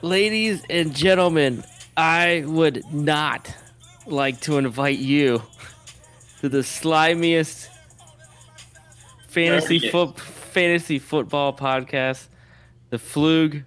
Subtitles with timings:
[0.00, 1.64] Ladies and gentlemen,
[1.96, 3.52] I would not
[4.06, 5.42] like to invite you
[6.40, 7.68] to the slimiest
[9.26, 12.28] fantasy foot fantasy football podcast.
[12.90, 13.64] The Floog,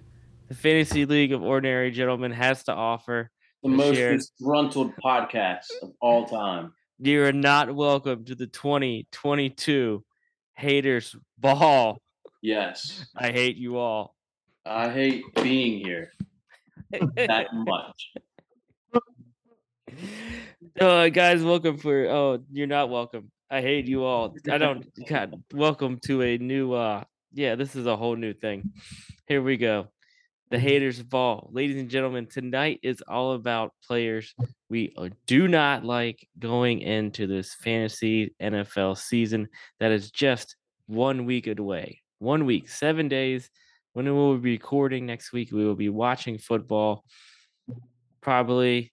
[0.48, 3.30] the Fantasy League of Ordinary Gentlemen has to offer.
[3.62, 4.16] The most share.
[4.16, 6.72] disgruntled podcast of all time.
[6.98, 10.04] You are not welcome to the 2022
[10.56, 11.98] Haters Ball.
[12.42, 13.06] Yes.
[13.16, 14.16] I hate you all.
[14.66, 16.10] I hate being here
[17.16, 18.12] that much.
[20.80, 22.08] Uh, guys, welcome for.
[22.08, 23.30] Oh, you're not welcome.
[23.50, 24.34] I hate you all.
[24.50, 24.86] I don't.
[25.06, 26.72] God, welcome to a new.
[26.72, 28.72] uh Yeah, this is a whole new thing.
[29.26, 29.88] Here we go.
[30.52, 31.48] The haters ball.
[31.50, 34.34] Ladies and gentlemen, tonight is all about players
[34.68, 39.48] we uh, do not like going into this fantasy NFL season
[39.80, 42.02] that is just one week away.
[42.18, 43.48] One week, seven days.
[43.94, 47.02] When we will be recording next week, we will be watching football.
[48.20, 48.92] Probably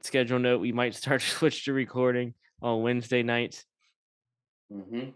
[0.00, 3.66] schedule note, we might start to switch to recording on Wednesday nights
[4.72, 5.10] mm-hmm.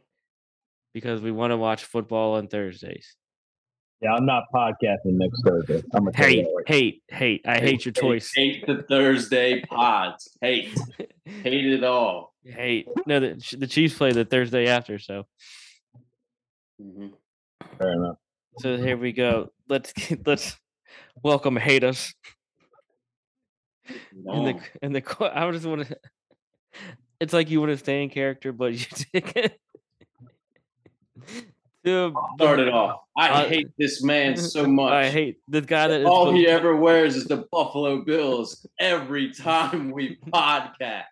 [0.92, 3.16] because we want to watch football on Thursdays.
[4.00, 5.82] Yeah, I'm not podcasting next Thursday.
[5.92, 7.44] I'm a hate, hate, hate.
[7.44, 8.30] I hate, hate your choice.
[8.34, 10.36] Hate, the Thursday pods.
[10.40, 10.78] Hate,
[11.24, 12.32] hate it all.
[12.44, 12.86] Hate.
[13.06, 15.24] No, the, the Chiefs play the Thursday after, so.
[16.80, 17.08] Mm-hmm.
[17.76, 18.16] Fair enough.
[18.58, 19.50] So here we go.
[19.68, 19.92] Let's
[20.26, 20.56] let's
[21.22, 22.14] welcome haters.
[24.12, 24.32] No.
[24.32, 25.96] In the in the I just want to.
[27.20, 28.78] It's like you want to stay in character, but you
[29.12, 29.60] take it.
[31.88, 33.00] Dude, started off.
[33.16, 34.92] I uh, hate this man so much.
[34.92, 39.90] I hate the guy that all he ever wears is the Buffalo Bills every time
[39.90, 41.04] we podcast.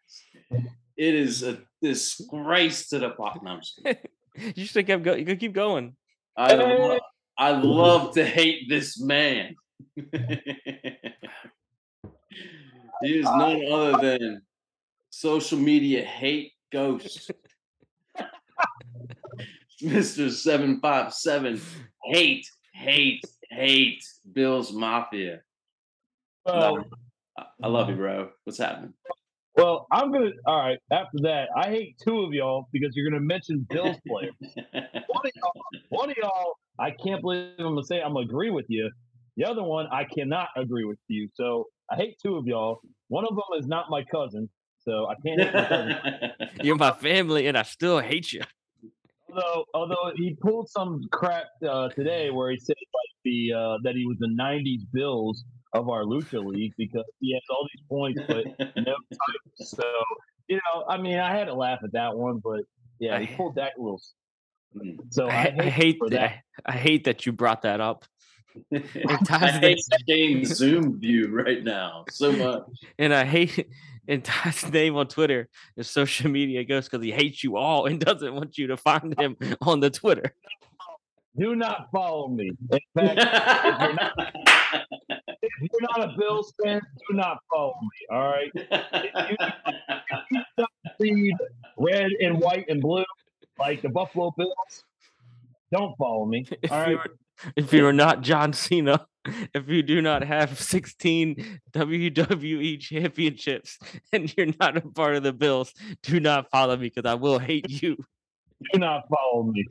[0.50, 3.42] It is a disgrace to the pot.
[3.42, 3.58] No,
[4.54, 5.18] you should keep going.
[5.18, 5.96] You could keep going.
[6.36, 6.98] I love,
[7.38, 9.56] I love to hate this man.
[9.96, 10.10] he
[13.02, 14.42] is none other than
[15.08, 17.30] social media hate ghost.
[19.82, 20.30] Mr.
[20.30, 21.60] 757.
[22.04, 25.40] Hate, hate, hate Bills Mafia.
[26.44, 26.84] Well,
[27.62, 28.30] I love you, bro.
[28.44, 28.94] What's happening?
[29.56, 30.30] Well, I'm gonna.
[30.46, 30.78] All right.
[30.92, 34.34] After that, I hate two of y'all because you're gonna mention Bills players.
[34.72, 35.52] one, of y'all,
[35.88, 38.90] one of y'all, I can't believe I'm gonna say I'm gonna agree with you.
[39.36, 41.28] The other one, I cannot agree with you.
[41.34, 42.80] So I hate two of y'all.
[43.08, 44.48] One of them is not my cousin,
[44.80, 45.40] so I can't.
[45.40, 46.30] Hate my cousin.
[46.62, 48.42] You're my family, and I still hate you
[49.36, 53.94] although although he pulled some crap uh, today where he said like the uh, that
[53.94, 58.20] he was the '90s Bills of our lucha league because he has all these points
[58.26, 59.56] but no type.
[59.56, 59.84] So
[60.48, 62.60] you know, I mean, I had to laugh at that one, but
[62.98, 64.00] yeah, he pulled that little.
[64.76, 64.98] Mm.
[65.10, 66.30] So I, I hate, I hate
[66.66, 68.04] I hate that you brought that up.
[68.72, 72.64] I hate Shane's Zoom view right now so much,
[72.98, 73.68] and I hate
[74.08, 78.00] and Todd's name on Twitter is social media ghost because he hates you all and
[78.00, 80.34] doesn't want you to find him on the Twitter.
[81.38, 82.50] Do not follow me.
[82.70, 84.12] In fact, if you're not,
[85.42, 88.16] if you're not a Bills fan, do not follow me.
[88.16, 88.50] All right.
[88.54, 90.44] If you,
[90.98, 91.36] if you
[91.76, 93.04] red and white and blue
[93.58, 94.84] like the Buffalo Bills,
[95.70, 96.46] don't follow me.
[96.70, 96.98] All right.
[97.54, 99.06] If you are not John Cena,
[99.54, 103.78] if you do not have 16 WWE championships
[104.12, 105.72] and you're not a part of the Bills,
[106.02, 107.96] do not follow me because I will hate you.
[108.72, 109.64] Do not follow me.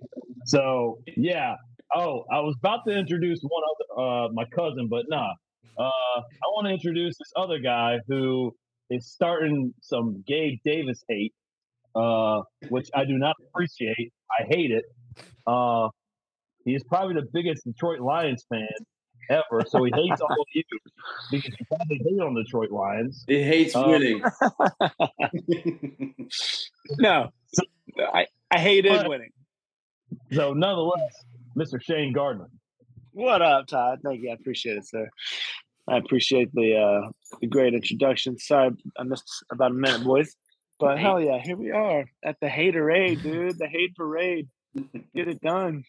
[0.45, 1.55] So yeah.
[1.95, 5.31] Oh, I was about to introduce one other uh my cousin, but nah.
[5.77, 5.83] Uh
[6.19, 8.55] I want to introduce this other guy who
[8.89, 11.33] is starting some Gabe Davis hate,
[11.95, 14.13] uh, which I do not appreciate.
[14.39, 14.85] I hate it.
[15.47, 15.89] Uh
[16.63, 18.67] he is probably the biggest Detroit Lions fan
[19.29, 19.63] ever.
[19.67, 20.63] So he hates all of you
[21.31, 23.23] because you probably hate on Detroit Lions.
[23.27, 24.21] He hates um, winning.
[26.99, 27.29] no,
[28.13, 29.31] I, I hated but, winning.
[30.31, 31.23] So nonetheless,
[31.57, 31.81] Mr.
[31.81, 32.49] Shane Gardner.
[33.11, 33.99] What up, Todd?
[34.03, 34.31] Thank you.
[34.31, 35.09] I appreciate it, sir.
[35.87, 37.09] I appreciate the uh,
[37.41, 38.37] the great introduction.
[38.37, 40.35] Sorry, I missed about a minute, boys.
[40.79, 43.57] But hell yeah, here we are at the haterade, dude.
[43.57, 44.49] The hate parade.
[45.15, 45.83] Get it done.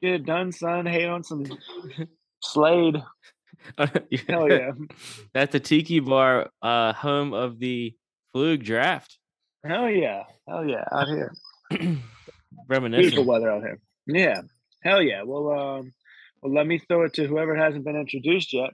[0.00, 0.86] Get it done, son.
[0.86, 1.44] Hate on some
[2.44, 3.02] Slade.
[3.78, 4.72] Hell yeah.
[5.34, 7.94] At the Tiki Bar, uh, home of the
[8.34, 9.18] Floog draft.
[9.64, 10.24] Hell yeah.
[10.46, 10.84] Hell yeah.
[10.92, 11.32] Out here.
[12.68, 13.02] Reminiscing.
[13.02, 13.80] Beautiful weather out here.
[14.06, 14.42] Yeah.
[14.82, 15.22] Hell yeah.
[15.22, 15.92] Well, um,
[16.42, 18.70] well, let me throw it to whoever hasn't been introduced yet.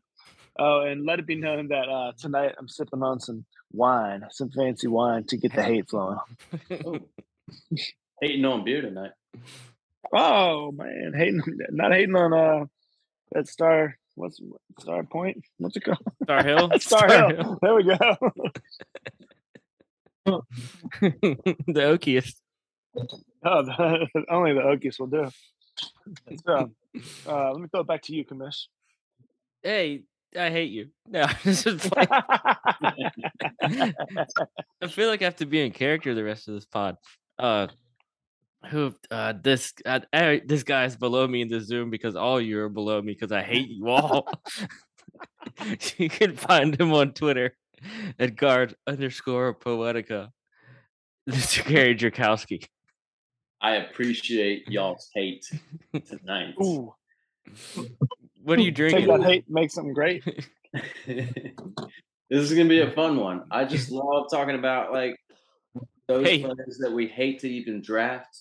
[0.59, 4.51] Oh, and let it be known that uh, tonight I'm sipping on some wine, some
[4.51, 6.19] fancy wine to get the hate flowing.
[8.21, 9.13] Hating on beer tonight.
[10.13, 11.41] Oh man, hating
[11.71, 12.67] not hating on uh
[13.32, 13.97] that star.
[14.17, 14.41] What's
[14.81, 15.44] Star Point?
[15.59, 15.99] What's it called?
[16.25, 16.71] Star Hill.
[16.79, 17.59] Star, Hill.
[17.62, 17.97] There we go.
[21.00, 22.35] the okiest.
[23.44, 25.31] Oh, the, only the Okies will do.
[26.44, 26.71] So,
[27.27, 28.67] uh, let me throw it back to you, Kamish.
[29.62, 30.03] Hey,
[30.37, 30.88] I hate you.
[31.06, 31.88] No, this is.
[31.97, 33.93] I
[34.88, 36.97] feel like I have to be in character the rest of this pod.
[37.38, 37.69] Uh,
[38.69, 38.95] who?
[39.11, 42.69] Uh, this uh, I, this guy's below me in the Zoom because all you are
[42.69, 44.29] below me because I hate you all.
[45.97, 47.57] you can find him on Twitter
[48.19, 50.29] at guard underscore poetica.
[51.29, 51.67] Mr.
[51.67, 52.67] Gary Jerkowski.
[53.61, 55.47] I appreciate y'all's hate
[56.09, 56.55] tonight.
[56.62, 56.95] Ooh,
[58.43, 59.07] What are you take drinking?
[59.09, 60.25] that hate, make something great.
[61.07, 61.25] this
[62.31, 63.45] is gonna be a fun one.
[63.51, 65.17] I just love talking about like
[66.09, 66.41] those Hey.
[66.43, 68.39] players that we hate to even draft,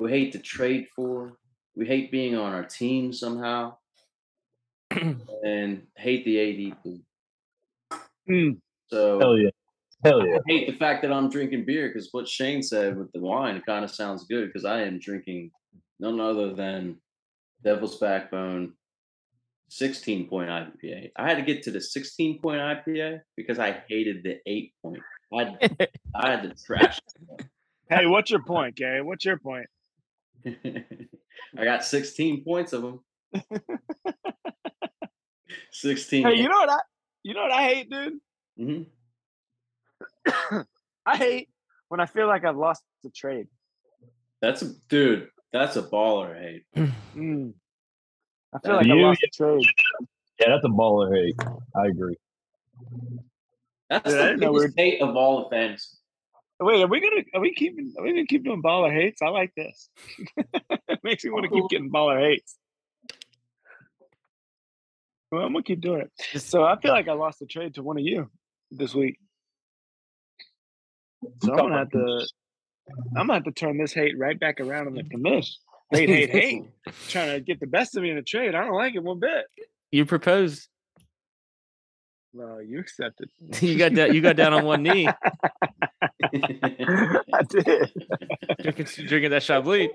[0.00, 1.32] we hate to trade for,
[1.76, 3.76] we hate being on our team somehow,
[4.90, 7.02] and hate the ADP.
[8.28, 8.58] Mm.
[8.88, 9.50] So Hell yeah.
[10.04, 10.36] Hell yeah.
[10.36, 13.62] I hate the fact that I'm drinking beer because what Shane said with the wine
[13.66, 15.50] kind of sounds good because I am drinking
[16.00, 16.96] none other than
[17.62, 18.72] Devil's Backbone
[19.68, 21.12] 16 point IPA.
[21.16, 25.02] I had to get to the 16 point IPA because I hated the eight point.
[25.32, 26.98] I had, I had to trash.
[27.92, 29.02] Hey, what's your point, Gary?
[29.02, 29.66] What's your point?
[30.44, 31.08] It.
[31.58, 33.00] I got 16 points of them.
[35.72, 36.24] 16.
[36.24, 36.78] Hey, you know what I?
[37.22, 38.18] You know what I hate, dude?
[38.58, 38.86] Mhm.
[41.06, 41.48] I hate
[41.88, 43.48] when I feel like I've lost the trade.
[44.40, 45.28] That's a dude.
[45.52, 46.64] That's a baller hate.
[47.16, 47.54] Mm.
[48.54, 49.64] I feel like I You- lost the trade.
[50.38, 51.34] Yeah, that's a baller hate.
[51.76, 52.16] I agree.
[53.90, 55.96] That's Dude, the didn't know we biggest hate of all of fantasy.
[56.62, 59.22] Wait, are we gonna are we keeping are we gonna keep doing baller hates?
[59.22, 59.88] I like this.
[60.36, 62.56] it makes me want to keep getting baller hates.
[65.32, 66.40] Well, I'm gonna keep doing it.
[66.40, 68.30] So I feel like I lost the trade to one of you
[68.70, 69.18] this week.
[71.42, 72.26] So I'm gonna have to
[73.16, 75.48] I'm gonna have to turn this hate right back around on the commish.
[75.92, 76.62] Hate, hate, hate.
[77.08, 78.54] Trying to get the best of me in a trade.
[78.54, 79.46] I don't like it one bit.
[79.90, 80.68] You proposed.
[82.32, 83.28] Well, you accepted.
[83.60, 84.14] You got that.
[84.14, 85.08] You got down on one knee,
[86.32, 87.92] I did.
[88.62, 89.88] drinking, drinking that Chablis.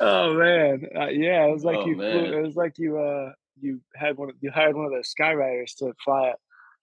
[0.00, 1.94] Oh man, uh, yeah, it was like Oh, you.
[1.96, 2.04] Flew,
[2.38, 2.98] it was like you.
[2.98, 4.30] Uh, you had one.
[4.40, 6.34] You hired one of those skywriters to fly a,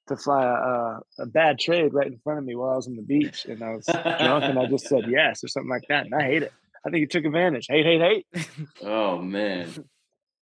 [0.07, 2.87] to fly a, uh, a bad trade right in front of me while I was
[2.87, 5.83] on the beach, and I was drunk, and I just said yes or something like
[5.89, 6.53] that, and I hate it.
[6.85, 7.67] I think you took advantage.
[7.69, 8.01] Hate, hate,
[8.33, 8.49] hate.
[8.83, 9.69] oh man.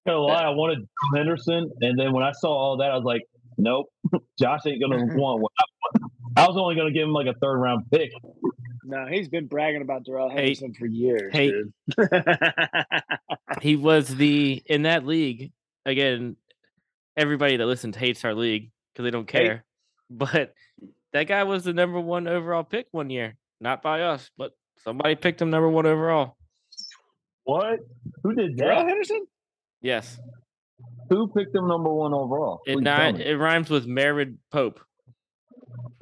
[0.08, 3.04] Gonna lie, I wanted Joe Henderson, and then when I saw all that, I was
[3.04, 3.22] like,
[3.60, 3.88] nope,
[4.40, 5.52] Josh ain't gonna want one.
[6.36, 8.12] I was only gonna give him like a third round pick.
[8.84, 10.58] No, he's been bragging about Darrell Hate.
[10.60, 11.54] Henderson for years, Hate.
[11.54, 11.74] dude.
[13.62, 15.52] He was the in that league
[15.86, 16.36] again.
[17.18, 19.46] Everybody that listens hates our league because they don't Hate.
[19.46, 19.66] care.
[20.10, 20.54] But
[21.14, 24.54] that guy was the number one overall pick one year, not by us, but
[24.84, 26.38] somebody picked him number one overall.
[27.44, 27.80] What?
[28.24, 28.86] Who did Darrell?
[28.88, 29.26] Henderson?
[29.82, 30.18] Yes,
[31.10, 32.62] Who picked him number one overall?
[32.66, 34.80] it Please not, it rhymes with Merid Pope.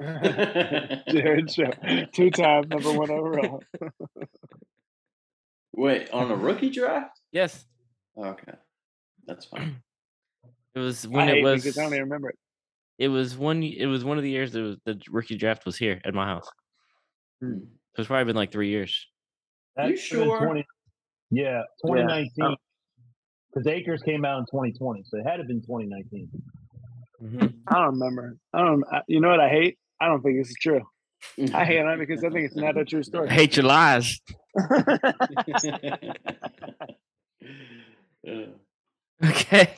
[0.00, 1.70] Jared Show,
[2.12, 3.62] two time number one overall.
[5.74, 7.20] Wait, on a rookie draft?
[7.32, 7.64] Yes,
[8.18, 8.52] Okay.
[9.26, 9.82] That's fine.
[10.74, 11.62] it was when hate it it was.
[11.62, 12.38] because I don't even remember it.
[12.98, 13.62] It was one.
[13.62, 16.26] It was one of the years that was the rookie draft was here at my
[16.26, 16.48] house.
[17.40, 17.58] Hmm.
[17.94, 19.06] So it's probably been like three years.
[19.76, 20.44] You That's been sure?
[20.44, 20.66] 20
[21.30, 22.56] yeah, 2019.
[23.52, 26.28] Because Acres came out in 2020, so it had to have been 2019.
[27.22, 27.54] Mhm.
[27.66, 28.36] I don't remember.
[28.52, 28.84] I don't.
[28.92, 29.78] I, you know what I hate?
[30.00, 30.82] I don't think this is true.
[31.52, 33.28] I hate it because I think it's not a true story.
[33.28, 33.40] I story.
[33.40, 34.20] hate your lies.
[39.24, 39.74] Okay.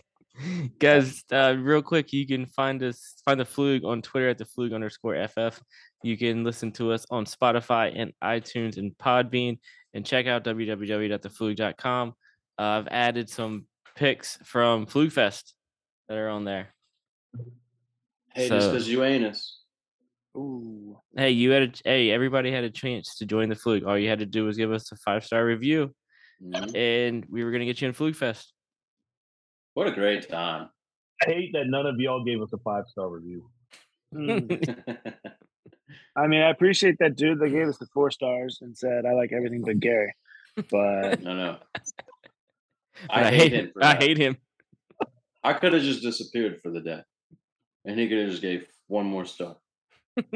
[0.78, 4.44] Guys, uh, real quick, you can find us find the Floog on Twitter at the
[4.44, 5.60] Floog underscore FF.
[6.02, 9.58] You can listen to us on Spotify and iTunes and Podbean
[9.92, 12.14] and check out www.thefloog.com.
[12.60, 13.64] Uh, I've added some
[13.96, 15.54] pics from Floogfest
[16.08, 16.68] that are on there.
[18.34, 19.34] Hey, just So- because you ain't.
[20.36, 20.98] Ooh.
[21.16, 23.86] Hey, you had a hey, everybody had a chance to join the Floog.
[23.86, 25.94] All you had to do was give us a five star review,
[26.42, 26.76] Mhm.
[26.76, 28.52] and we were gonna get you in Floogfest.
[29.74, 30.68] What a great time.
[31.26, 33.50] I hate that none of y'all gave us a five star review.
[34.14, 34.44] Mm.
[36.16, 39.14] I mean, I appreciate that dude that gave us the four stars and said I
[39.14, 40.12] like everything but Gary.
[40.70, 41.58] But no, no.
[43.08, 43.70] But I, hate him.
[43.72, 44.36] for I hate him.
[45.42, 47.00] I could have just disappeared for the day.
[47.84, 49.56] And he could have just gave one more star.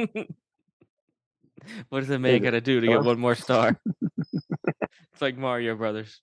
[1.89, 3.79] what does a man it got to do to get one more star?
[5.13, 6.21] it's like Mario Brothers.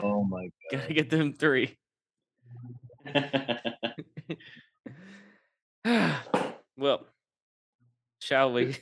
[0.00, 0.80] Oh my god.
[0.80, 1.76] Gotta get them three.
[6.76, 7.06] well,
[8.20, 8.76] shall we?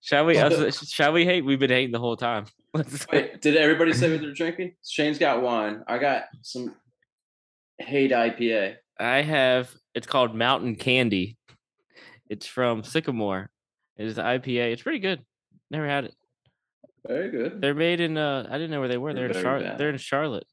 [0.00, 0.70] shall we?
[0.72, 1.44] shall we hate?
[1.44, 2.46] We've been hating the whole time.
[2.74, 4.74] Let's Wait, did everybody say what they're drinking?
[4.82, 5.84] Shane's got wine.
[5.86, 6.74] I got some
[7.78, 8.76] Hate IPA.
[8.98, 9.70] I have.
[9.94, 11.36] It's called Mountain Candy.
[12.30, 13.50] It's from Sycamore.
[13.98, 14.72] It is the IPA.
[14.72, 15.20] It's pretty good.
[15.70, 16.14] Never had it.
[17.06, 17.60] Very good.
[17.60, 18.16] They're made in.
[18.16, 19.12] Uh, I didn't know where they were.
[19.12, 19.78] They're They're in very Charlotte.
[19.78, 20.46] They're in Charlotte.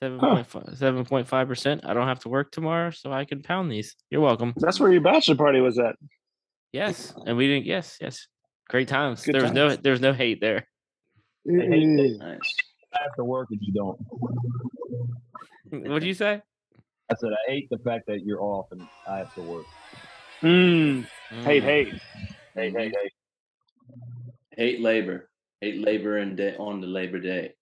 [0.00, 0.68] Seven point five.
[0.74, 1.80] Seven point five percent.
[1.84, 3.96] I don't have to work tomorrow, so I can pound these.
[4.10, 4.52] You're welcome.
[4.56, 5.96] That's where your bachelor party was at.
[6.72, 7.66] Yes, and we didn't.
[7.66, 8.28] Yes, yes.
[8.68, 9.22] Great times.
[9.24, 9.76] Good there was no.
[9.76, 10.66] There was no hate there.
[11.48, 12.18] Mm.
[12.18, 12.54] Nice.
[12.94, 13.98] I have to work and you don't.
[15.90, 16.40] What do you say?
[17.10, 19.64] I said I hate the fact that you're off and I have to work.
[20.40, 21.04] Mm.
[21.42, 21.66] Hate, Mm.
[21.66, 21.88] hate.
[22.54, 23.10] Hey, hey, hey.
[24.56, 25.28] Hate labor.
[25.60, 27.54] Hate labor and day on the Labor Day.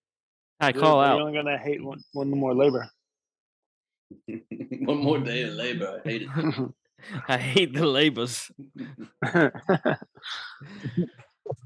[0.60, 2.86] I You're- call You're only gonna hate one, one more labor.
[4.28, 6.00] one more day of labor.
[6.04, 6.28] I hate it.
[7.28, 8.50] I hate the labels.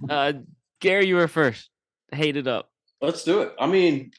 [0.08, 0.32] Uh,
[0.80, 1.70] Gary, you were first.
[2.12, 2.70] Hate it up.
[3.00, 3.52] Let's do it.
[3.58, 4.10] I mean,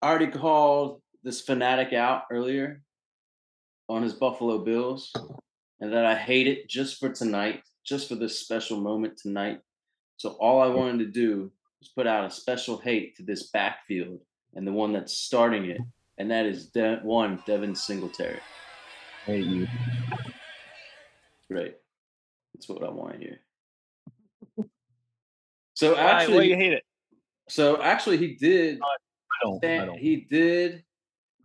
[0.00, 2.82] I already called this fanatic out earlier
[3.88, 5.12] on his Buffalo Bills,
[5.80, 9.60] and that I hate it just for tonight, just for this special moment tonight.
[10.16, 14.20] So all I wanted to do was put out a special hate to this backfield
[14.54, 15.80] and the one that's starting it,
[16.18, 18.40] and that is De- one Devin Singletary.
[19.26, 19.66] Hate you.
[21.50, 21.76] Great,
[22.54, 23.40] that's what I want to hear.
[25.74, 26.82] So actually, you hate it?
[27.48, 28.80] so actually, he did.
[28.82, 29.64] I don't.
[29.64, 29.98] I don't.
[29.98, 30.84] he did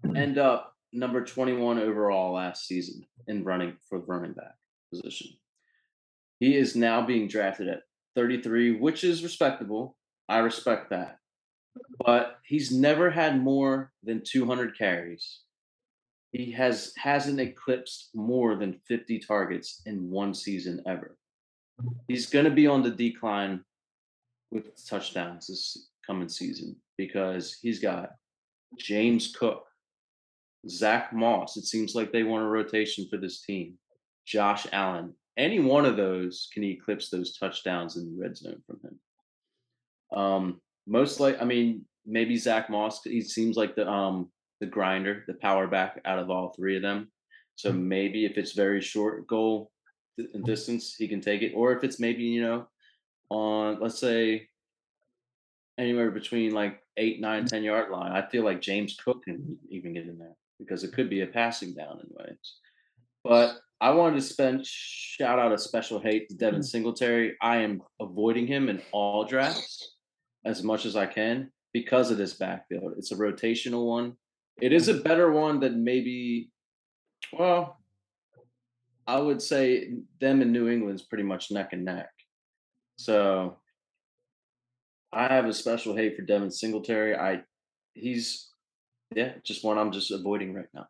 [0.16, 4.56] end up number 21 overall last season in running for the running back
[4.94, 5.28] position.
[6.40, 7.84] He is now being drafted at
[8.16, 9.98] 33, which is respectable.
[10.28, 11.20] I respect that.
[12.06, 15.42] But he's never had more than 200 carries.
[16.36, 21.18] He has hasn't eclipsed more than 50 targets in one season ever.
[22.10, 23.64] He's going to be on the decline
[24.52, 28.10] with touchdowns this coming season because he's got
[28.78, 29.64] James Cook,
[30.68, 31.56] Zach Moss.
[31.56, 33.76] It seems like they want a rotation for this team.
[34.26, 35.14] Josh Allen.
[35.38, 40.20] Any one of those can eclipse those touchdowns in the red zone from him.
[40.20, 43.04] Um, most like, I mean, maybe Zach Moss.
[43.06, 46.82] He seems like the um the grinder, the power back out of all three of
[46.82, 47.12] them.
[47.56, 47.88] So mm-hmm.
[47.88, 49.72] maybe if it's very short goal
[50.18, 51.54] di- uh, distance, he can take it.
[51.54, 52.68] Or if it's maybe you know
[53.30, 54.48] on let's say
[55.78, 57.48] anywhere between like eight, nine, mm-hmm.
[57.48, 58.12] ten yard line.
[58.12, 61.28] I feel like James Cook can even get in there because it could be a
[61.28, 62.54] passing down in ways.
[63.24, 66.66] But I wanted to spend shout out a special hate to Devin mm-hmm.
[66.66, 67.36] Singletary.
[67.42, 69.96] I am avoiding him in all drafts
[70.46, 72.94] as much as I can because of this backfield.
[72.98, 74.16] It's a rotational one.
[74.62, 76.52] It is a better one than maybe,
[77.34, 77.80] well,
[79.08, 82.10] I would say them in New England's pretty much neck and neck.
[82.98, 83.60] So
[85.12, 87.16] I have a special hate for Devin Singletary.
[87.16, 87.44] I
[87.94, 88.50] he's
[89.16, 90.88] yeah, just one I'm just avoiding right now.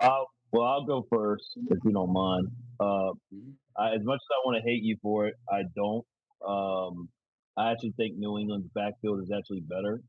[0.00, 2.48] Uh, well, I'll go first if you don't mind.
[2.78, 3.56] Uh, Mhm.
[3.76, 6.06] I, as much as I want to hate you for it, I don't.
[6.46, 7.10] Um,
[7.56, 10.02] I actually think New England's backfield is actually better.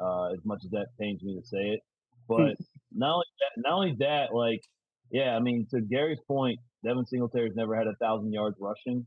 [0.00, 1.80] Uh, as much as that pains me to say it,
[2.28, 2.56] but
[2.94, 4.62] not only that, not only that, like,
[5.10, 9.04] yeah, I mean, to Gary's point, Devin Singletary's never had a thousand yards rushing.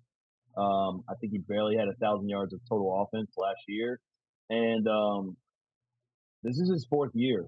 [0.57, 4.00] Um, I think he barely had a thousand yards of total offense last year,
[4.50, 5.38] and um,
[6.43, 7.48] this is his fourth year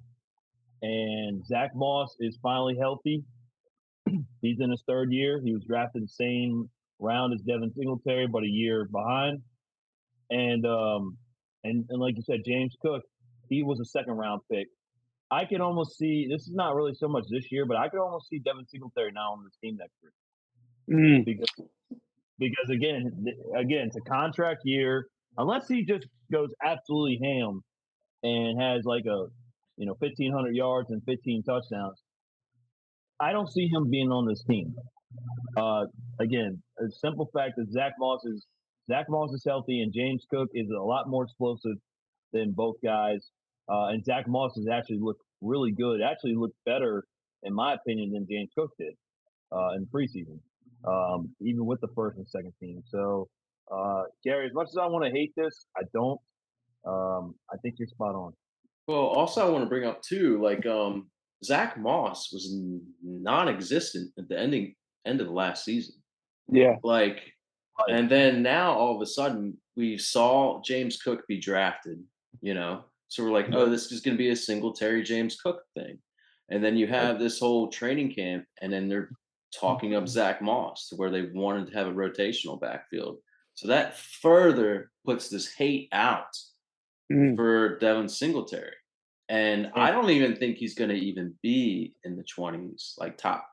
[0.83, 3.23] and Zach Moss is finally healthy.
[4.41, 5.41] He's in his third year.
[5.43, 6.69] He was drafted the same
[6.99, 9.41] round as Devin Singletary, but a year behind.
[10.29, 11.17] And um,
[11.63, 13.03] and and like you said, James Cook,
[13.49, 14.67] he was a second round pick.
[15.31, 17.99] I could almost see this is not really so much this year, but I could
[17.99, 20.11] almost see Devin Singletary now on this team next year
[20.89, 21.23] Mm.
[21.23, 21.47] because
[22.39, 25.07] because again again it's a contract year
[25.37, 27.61] unless he just goes absolutely ham
[28.23, 29.27] and has like a
[29.77, 32.01] you know 1500 yards and 15 touchdowns
[33.21, 34.75] i don't see him being on this team
[35.55, 35.85] uh
[36.19, 38.45] again a simple fact that zach moss is
[38.91, 41.77] zach moss is healthy and james cook is a lot more explosive
[42.33, 43.29] than both guys
[43.71, 47.05] uh and zach moss has actually looked really good actually looked better
[47.43, 48.93] in my opinion than james cook did
[49.51, 50.39] uh in preseason
[50.87, 52.81] um, even with the first and second team.
[52.87, 53.29] So,
[53.71, 56.19] uh, Gary, as much as I want to hate this, I don't.
[56.85, 58.33] Um, I think you're spot on.
[58.87, 61.09] Well, also I want to bring up too, like um
[61.43, 62.53] Zach Moss was
[63.01, 64.75] non-existent at the ending
[65.05, 65.95] end of the last season.
[66.49, 66.75] Yeah.
[66.83, 67.21] Like,
[67.87, 72.03] and then now all of a sudden we saw James Cook be drafted,
[72.41, 72.85] you know.
[73.07, 75.99] So we're like, oh, this is going to be a Singletary James Cook thing.
[76.49, 79.09] And then you have this whole training camp, and then they're
[79.59, 83.17] talking up Zach Moss to where they wanted to have a rotational backfield.
[83.53, 86.35] So that further puts this hate out
[87.11, 87.35] Mhm.
[87.35, 88.75] for Devin Singletary.
[89.29, 93.47] And I don't even think he's going to even be in the 20s, like top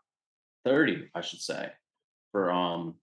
[0.64, 1.70] 30, I should say,
[2.32, 2.98] for um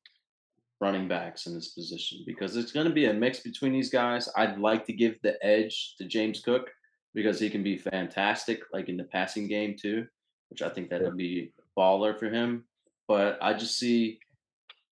[0.80, 4.30] running backs in this position because it's going to be a mix between these guys.
[4.36, 6.70] I'd like to give the edge to James Cook
[7.14, 10.06] because he can be fantastic like in the passing game too,
[10.50, 12.66] which I think that'll be baller for him.
[13.08, 14.20] But I just see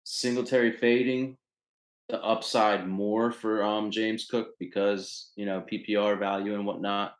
[0.04, 1.36] Singletary fading
[2.08, 7.14] the upside more for um James Cook because you know PPR value and whatnot.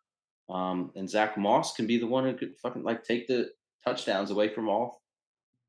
[0.50, 3.50] Um, and Zach Moss can be the one who could fucking like take the
[3.85, 5.02] touchdowns away from all.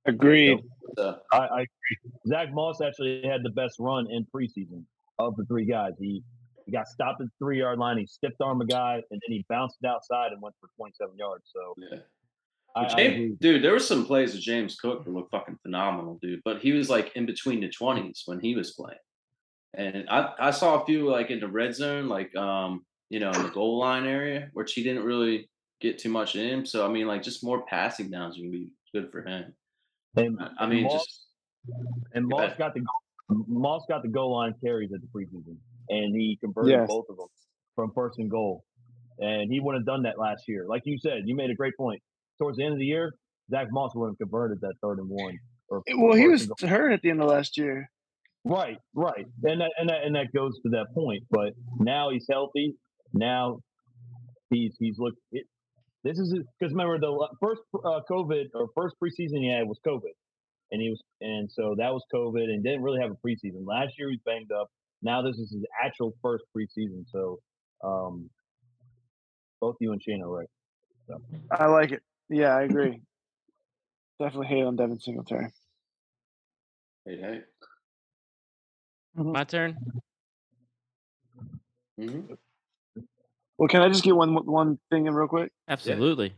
[0.05, 0.59] Agreed.
[0.97, 2.11] So, I, I agree.
[2.27, 4.83] Zach Moss actually had the best run in preseason
[5.19, 5.93] of the three guys.
[5.99, 6.23] He
[6.65, 7.97] he got stopped at the three yard line.
[7.97, 11.17] He stiffed arm a guy, and then he bounced it outside and went for 27
[11.17, 11.51] yards.
[11.53, 11.99] So yeah.
[12.75, 13.35] I, I James, agree.
[13.39, 16.41] dude, there were some plays of James Cook that looked fucking phenomenal, dude.
[16.43, 18.99] But he was like in between the twenties when he was playing,
[19.73, 23.31] and I I saw a few like in the red zone, like um you know
[23.31, 25.49] in the goal line area, which he didn't really
[25.81, 26.65] get too much in.
[26.65, 29.53] So I mean, like just more passing downs would be good for him.
[30.15, 31.27] And, I mean, Moss, just
[32.13, 32.83] and Moss got the
[33.29, 35.57] Moss got the goal line carries at the preseason,
[35.89, 36.87] and he converted Yes.
[36.87, 37.27] both of them
[37.75, 38.63] from first and goal.
[39.19, 40.65] And he wouldn't have done that last year.
[40.67, 42.01] Like you said, you made a great point.
[42.39, 43.13] Towards the end of the year,
[43.49, 45.37] Zach Moss wouldn't have converted that third and one.
[45.69, 47.89] Or Well, he was hurt at the end of last year.
[48.45, 51.23] Right, right, and that, and that and that goes to that point.
[51.29, 52.75] But now he's healthy.
[53.13, 53.59] Now
[54.49, 55.17] he's he's looked.
[55.31, 55.45] It,
[56.03, 60.11] this is because remember the first uh, COVID or first preseason he had was COVID,
[60.71, 63.65] and he was and so that was COVID and didn't really have a preseason.
[63.65, 64.67] Last year he was banged up.
[65.01, 67.05] Now this is his actual first preseason.
[67.09, 67.39] So
[67.83, 68.29] um,
[69.61, 70.47] both you and Shane are right.
[71.51, 72.01] I like it.
[72.29, 73.01] Yeah, I agree.
[74.19, 75.47] Definitely hate on Devin Singletary.
[77.05, 77.39] hey, hey.
[79.15, 79.77] My turn.
[81.99, 82.37] Mhm.
[83.63, 85.53] Well, can I just get one one thing in real quick?
[85.69, 86.33] Absolutely.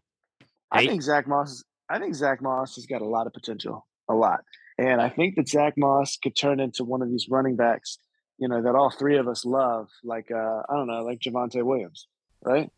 [0.71, 1.53] I think Zach Moss.
[1.53, 4.41] Is, I think Zach Moss has got a lot of potential, a lot,
[4.77, 7.97] and I think that Zach Moss could turn into one of these running backs,
[8.38, 11.63] you know, that all three of us love, like uh, I don't know, like Javonte
[11.63, 12.07] Williams,
[12.43, 12.69] right?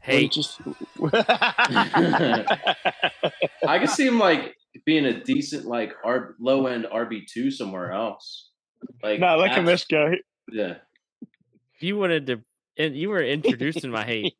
[0.00, 0.58] Hey, just
[1.12, 2.46] I
[3.66, 8.48] can see him like being a decent like R- low end RB two somewhere else.
[9.02, 10.14] Like no, look at abs- this guy.
[10.50, 10.76] Yeah.
[11.80, 12.40] you wanted to,
[12.78, 14.34] and you were introducing my hate.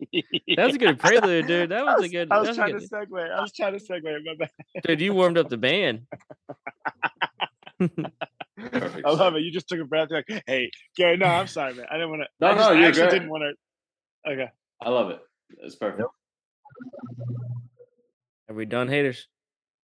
[0.57, 1.71] That was a good prelude, dude.
[1.71, 2.29] That was was, a good.
[2.31, 2.89] I was was trying good.
[2.89, 3.31] to segue.
[3.31, 4.25] I was trying to segue.
[4.25, 4.51] My bad.
[4.85, 6.07] Dude, you warmed up the band.
[7.81, 9.43] I love it.
[9.43, 10.09] You just took a breath.
[10.11, 11.17] You're like, hey, Gary.
[11.17, 11.87] No, I'm sorry, man.
[11.91, 12.29] I didn't want to.
[12.41, 13.11] No, I just, no, you're actually great.
[13.13, 13.57] didn't want
[14.25, 14.33] to.
[14.33, 14.49] Okay.
[14.81, 15.21] I love it.
[15.59, 16.09] It's perfect.
[18.49, 19.29] Are we done, haters?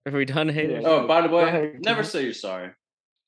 [0.06, 0.84] Are we done, haters?
[0.86, 2.72] Oh, by the way, never say you're sorry.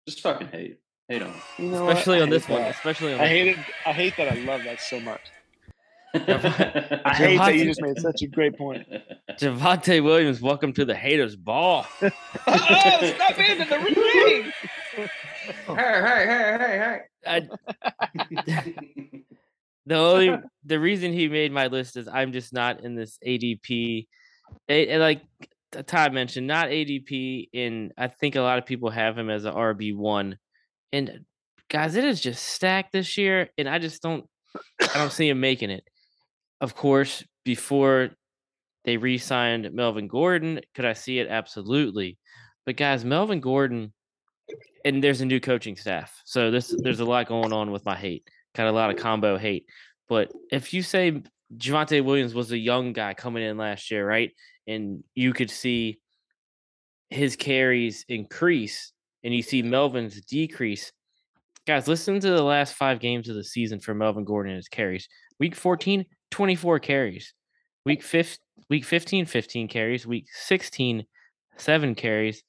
[0.07, 0.79] Just fucking hate.
[1.07, 1.33] Hate on.
[1.57, 1.97] You know what?
[1.97, 2.61] Especially I on this hate one.
[2.63, 3.65] Especially on I this hate one.
[3.65, 3.73] it.
[3.85, 4.31] I hate that.
[4.31, 5.21] I love that so much.
[6.15, 8.87] I Javonte- hate that you just made such a great point.
[9.31, 11.85] Javonte Williams, welcome to the haters ball.
[12.01, 12.09] oh,
[12.47, 14.51] step into the ring.
[14.95, 17.49] hey, hey, hey, hey, I,
[19.85, 24.07] the only the reason he made my list is I'm just not in this ADP.
[24.69, 25.21] A- and like
[25.85, 27.49] Todd mentioned, not ADP.
[27.53, 30.37] And I think a lot of people have him as an RB one.
[30.95, 31.25] And
[31.69, 34.25] guys, it is just stacked this year, and I just don't
[34.79, 35.83] I don't see him making it.
[36.61, 38.11] Of course, before
[38.85, 41.27] they re-signed Melvin Gordon, could I see it?
[41.27, 42.17] Absolutely.
[42.65, 43.91] But guys, Melvin Gordon,
[44.85, 47.97] and there's a new coaching staff, so this there's a lot going on with my
[47.97, 48.23] hate,
[48.55, 49.65] Got a lot of combo hate.
[50.07, 51.23] But if you say
[51.57, 54.31] Javonte Williams was a young guy coming in last year, right,
[54.65, 55.99] and you could see
[57.09, 58.93] his carries increase,
[59.25, 60.91] and you see Melvin's decrease,
[61.65, 64.69] guys, listen to the last five games of the season for Melvin Gordon and his
[64.69, 65.09] carries.
[65.39, 67.33] Week 14, 24 carries.
[67.85, 68.37] Week 5,
[68.69, 70.05] week 15, 15 carries.
[70.05, 71.03] Week 16,
[71.57, 72.43] 7 carries.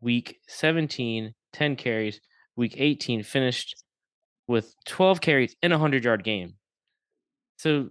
[0.00, 2.20] Week 17, 10 carries.
[2.56, 3.84] Week 18 finished
[4.48, 6.54] with 12 carries in a 100 yard game.
[7.56, 7.90] So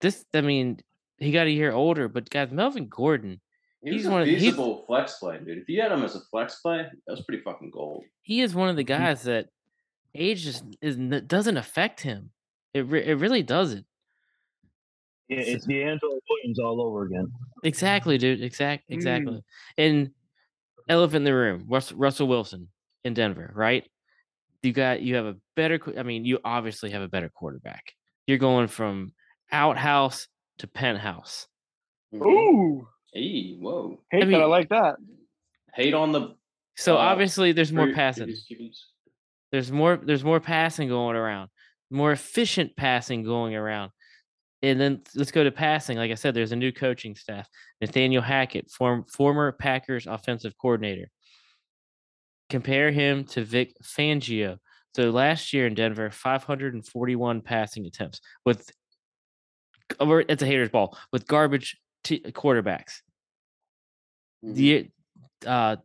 [0.00, 0.80] this, I mean,
[1.18, 3.40] he got a year older, but guys, Melvin Gordon,
[3.84, 5.58] He was He's a one of- he's- feasible flex play, dude.
[5.58, 8.04] If you had him as a flex play, that was pretty fucking gold.
[8.22, 9.48] he is one of the guys that
[10.14, 12.30] age just is doesn't affect him.
[12.72, 13.84] It re- it really doesn't.
[15.28, 17.30] Yeah, it's DeAngelo Williams all over again.
[17.62, 18.42] Exactly, dude.
[18.42, 19.42] Exact, exactly.
[19.78, 20.10] And
[20.88, 22.68] elephant in the room, Russ, Russell Wilson
[23.04, 23.88] in Denver, right?
[24.62, 25.78] You got you have a better.
[25.98, 27.84] I mean, you obviously have a better quarterback.
[28.26, 29.12] You're going from
[29.52, 31.46] outhouse to penthouse.
[32.14, 32.26] Mhm.
[32.26, 34.00] Ooh, Hey, whoa.
[34.10, 34.26] hate that.
[34.26, 34.96] I mean- like that.
[35.72, 36.36] Hate on the
[36.76, 38.34] So Uh, obviously, there's more passing.
[39.52, 39.96] There's more.
[39.96, 41.50] There's more passing going around.
[41.90, 43.92] More efficient passing going around.
[44.62, 45.98] And then let's go to passing.
[45.98, 47.48] Like I said, there's a new coaching staff.
[47.80, 51.10] Nathaniel Hackett, form, former Packers offensive coordinator.
[52.50, 54.58] Compare him to Vic Fangio.
[54.96, 58.70] So last year in Denver, 541 passing attempts with
[60.00, 63.00] it's a hater's ball with garbage t- quarterbacks.
[64.44, 64.54] Mhm.
[64.54, 64.90] The
[65.46, 65.76] uh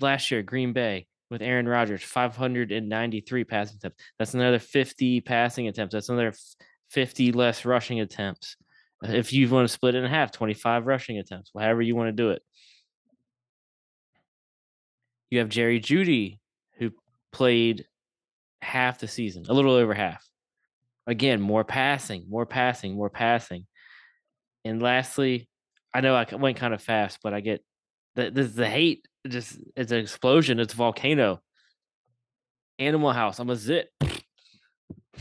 [0.00, 4.02] last year Green Bay with Aaron Rodgers 593 passing attempts.
[4.18, 5.92] That's another 50 passing attempts.
[5.92, 6.54] That's another f-
[6.90, 8.56] 50 less rushing attempts.
[9.04, 12.08] Uh, If you want to split it in half, 25 rushing attempts, however you want
[12.08, 12.42] to do it.
[15.30, 16.38] You have Jerry Jeudy
[16.78, 16.92] who
[17.32, 17.86] played
[18.62, 20.24] half the season, a little over half.
[21.06, 23.66] Again, more passing, more passing, more passing.
[24.64, 25.48] And lastly,
[25.96, 27.64] I know I went kind of fast, but I get
[28.16, 30.60] the the, the hate just it's an explosion.
[30.60, 31.40] It's a volcano.
[32.78, 33.38] Animal House.
[33.38, 33.88] I'm a zit.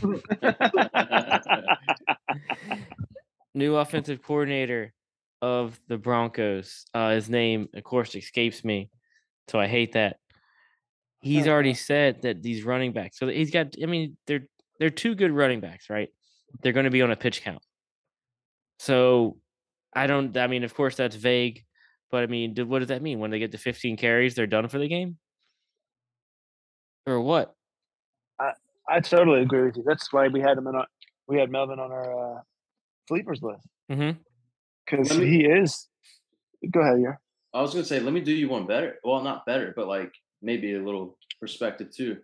[3.53, 4.93] New offensive coordinator
[5.41, 6.83] of the Broncos.
[6.93, 8.89] Uh, his name, of course, escapes me,
[9.47, 10.17] so I hate that.
[11.21, 13.17] He's already said that these running backs.
[13.17, 13.75] So he's got.
[13.81, 14.45] I mean, they're
[14.77, 16.09] they're two good running backs, right?
[16.61, 17.63] They're going to be on a pitch count.
[18.77, 19.37] So
[19.95, 20.35] I don't.
[20.37, 21.63] I mean, of course, that's vague,
[22.11, 23.19] but I mean, what does that mean?
[23.19, 25.17] When they get to 15 carries, they're done for the game,
[27.07, 27.55] or what?
[28.39, 28.51] I
[28.87, 29.83] I totally agree with you.
[29.85, 30.87] That's why we had him in our,
[31.27, 32.41] we had Melvin on our uh,
[33.07, 34.19] sleepers list Mm-hmm.
[34.85, 35.87] because he is.
[36.71, 37.15] Go ahead, yeah.
[37.53, 38.95] I was gonna say, let me do you one better.
[39.03, 42.17] Well, not better, but like maybe a little perspective too.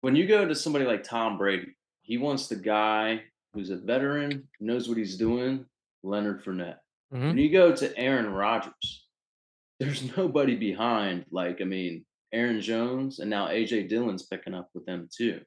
[0.00, 4.48] When you go to somebody like Tom Brady, he wants the guy who's a veteran,
[4.60, 5.64] knows what he's doing,
[6.02, 6.78] Leonard Fournette.
[7.14, 7.28] Mhm.
[7.28, 9.06] When you go to Aaron Rodgers,
[9.80, 11.26] there's nobody behind.
[11.30, 15.40] Like, I mean, Aaron Jones and now AJ Dillon's picking up with them too.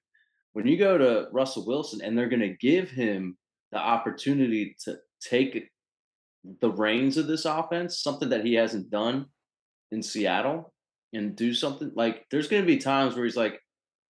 [0.53, 3.37] When you go to Russell Wilson and they're gonna give him
[3.71, 5.69] the opportunity to take
[6.61, 9.25] the reins of this offense, something that he hasn't done
[9.91, 10.73] in Seattle,
[11.13, 13.59] and do something like there's going to be times where he's like,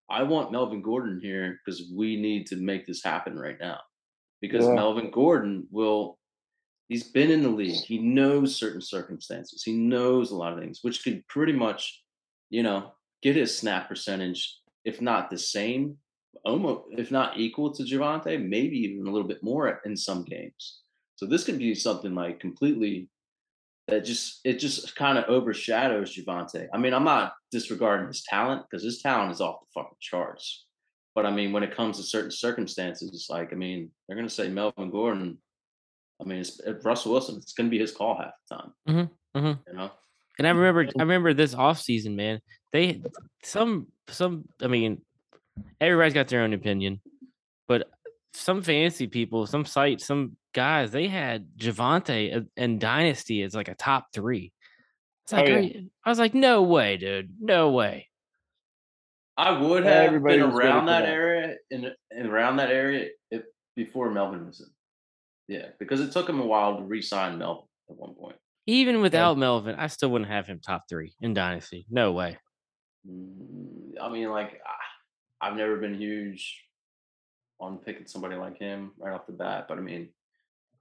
[0.09, 3.79] I want Melvin Gordon here because we need to make this happen right now.
[4.41, 4.73] Because Yeah.
[4.75, 6.19] Melvin Gordon will,
[6.87, 7.83] he's been in the league.
[7.83, 9.63] He knows certain circumstances.
[9.63, 12.03] He knows a lot of things, which could pretty much,
[12.49, 15.97] you know, get his snap percentage, if not the same,
[16.45, 20.81] almost, if not equal to Javonte, maybe even a little bit more in some games.
[21.15, 23.09] So this could be something like completely
[23.87, 26.67] that just it just kind of overshadows Javonte.
[26.73, 30.65] I mean, I'm not disregarding his talent because his talent is off the fucking charts.
[31.15, 34.29] But I mean, when it comes to certain circumstances, it's like I mean, they're gonna
[34.29, 35.37] say Melvin Gordon.
[36.19, 37.37] I mean, it's, it's Russell Wilson.
[37.37, 38.73] It's gonna be his call half the time.
[38.87, 39.59] Mhm, mhm.
[39.67, 39.91] You know.
[40.39, 42.41] And I remember, I remember this offseason, man.
[42.71, 43.01] They
[43.43, 44.45] some some.
[44.61, 45.01] I mean,
[45.81, 47.01] everybody's got their own opinion,
[47.67, 47.89] but
[48.33, 53.75] some fantasy people, some sites, some guys, they had Javonte and Dynasty as like a
[53.75, 54.51] top three.
[55.23, 55.81] It's Oh, like, yeah.
[56.05, 58.09] I was like, no way, dude, no way.
[59.37, 61.09] I would have Everybody been around that, that.
[61.09, 63.43] area in, in around that area if
[63.75, 64.67] before Melvin was in.
[65.47, 68.35] Yeah, because it took him a while to re-sign Melvin at one point.
[68.65, 71.85] Even without Melvin, I still wouldn't have him top three in Dynasty.
[71.89, 72.37] No way.
[73.09, 76.63] Mm, I mean, like I- I've never been huge
[77.59, 80.09] on picking somebody like him right off the bat, but I mean,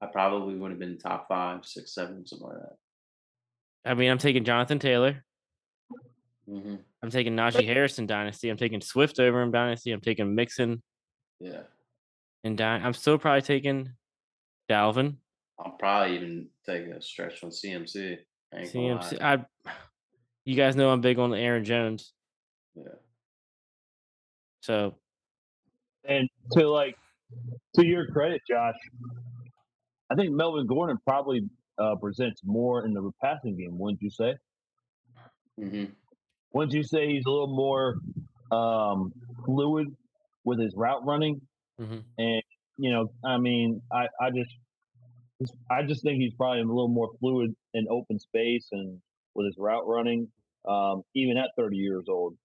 [0.01, 3.91] I probably would have been top five, six, seven, something like that.
[3.91, 5.25] I mean, I'm taking Jonathan Taylor.
[6.49, 8.49] hmm I'm taking Najee Harris in Dynasty.
[8.49, 9.93] I'm taking Swift over in Dynasty.
[9.93, 10.83] I'm taking Mixon
[11.39, 11.63] Yeah,
[12.43, 13.91] And Dy- I'm still probably taking
[14.69, 15.17] Dalvin.
[15.59, 18.19] I'll probably even take a stretch on CMC.
[18.53, 19.23] I ain't gonna CMC.
[19.23, 19.45] I,
[20.45, 22.13] you guys know I'm big on Aaron Jones.
[22.75, 22.85] Yeah.
[24.61, 24.95] So
[26.05, 26.97] And to like
[27.77, 28.75] to your credit, Josh,
[30.11, 31.49] I think Melvin Gordon probably
[31.79, 33.79] uh, presents more in the passing game.
[33.79, 34.35] Wouldn't you say?
[35.59, 35.85] hmm
[36.53, 37.99] Wouldn't you say he's a little more
[38.51, 39.13] um,
[39.45, 39.95] fluid
[40.45, 41.41] with his route running?
[41.81, 42.03] mhm.
[42.19, 42.43] And
[42.79, 44.55] you know, I mean, I I just
[45.71, 49.01] I just think he's probably a little more fluid in open space and
[49.35, 50.29] with his route running,
[50.67, 52.37] um, even at 30 years old.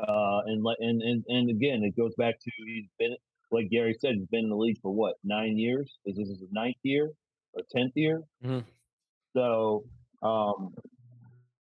[0.00, 3.14] Uh, and, and and and again, it goes back to he's been
[3.50, 5.98] like Gary said, he's been in the league for what nine years?
[6.06, 7.10] Is this his ninth year
[7.52, 8.22] or tenth year?
[8.44, 8.64] Mhm.
[9.36, 9.84] So
[10.22, 10.74] um,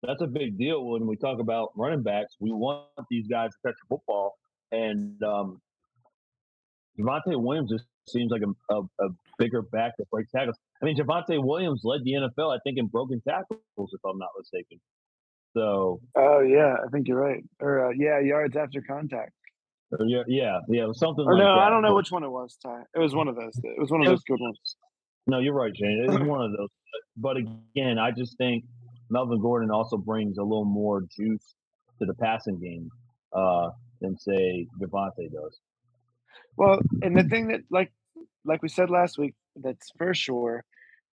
[0.03, 2.35] that's a big deal when we talk about running backs.
[2.39, 4.37] We want these guys to catch the football,
[4.71, 5.61] and um,
[6.99, 10.57] Javonte Williams just seems like a, a, a bigger back that breaks tackles.
[10.81, 14.29] I mean, Javonte Williams led the NFL, I think, in broken tackles, if I'm not
[14.37, 14.79] mistaken.
[15.55, 17.43] So Oh yeah, I think you're right.
[17.59, 19.31] Or uh, yeah, yards after contact.
[20.05, 21.61] yeah, yeah, yeah, something Or like no, that.
[21.61, 22.57] I don't know which one it was.
[22.61, 22.81] Ty.
[22.95, 23.53] It was one of those.
[23.63, 24.75] It was one of those good ones.
[25.27, 25.71] No, you're right.
[25.73, 26.69] It is one of those.
[27.17, 28.65] But again, I just think
[29.09, 31.55] Melvin Gordon also brings a little more juice
[31.99, 32.89] to the passing game
[33.33, 33.69] uh,
[34.01, 35.59] than say Javonte does.
[36.57, 37.91] Well, and the thing that like
[38.45, 40.63] like we said last week, that's for sure.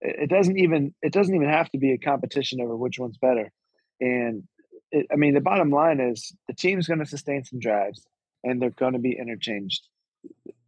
[0.02, 3.52] It, doesn't even it doesn't even have to be a competition over which one's better.
[4.00, 4.44] And
[4.92, 8.06] it, I mean, the bottom line is the team's going to sustain some drives,
[8.44, 9.88] and they're going to be interchanged,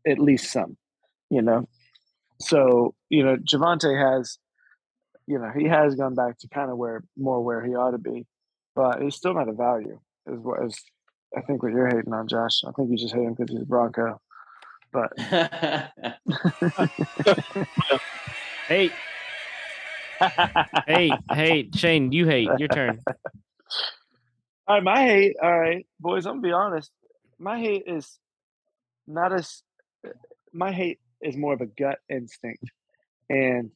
[0.05, 0.77] at least some.
[1.29, 1.69] You know,
[2.39, 4.37] so you know Javonte has,
[5.27, 7.97] you know, he has gone back to kind of where more where he ought to
[7.97, 8.25] be,
[8.75, 9.99] but he's still not a value.
[10.27, 10.77] Is what is
[11.35, 12.63] I think what you're hating on, Josh.
[12.67, 14.19] I think you just hate him because he's a Bronco.
[14.91, 15.11] But
[18.67, 18.89] Hey,
[20.87, 22.49] hey, hey, Shane, you hate.
[22.57, 22.99] Your turn.
[24.65, 25.35] all right, my hate.
[25.41, 26.25] All right, boys.
[26.25, 26.89] I'm gonna be honest.
[27.37, 28.17] My hate is
[29.07, 29.63] not as.
[30.53, 32.63] My hate is more of a gut instinct,
[33.29, 33.71] and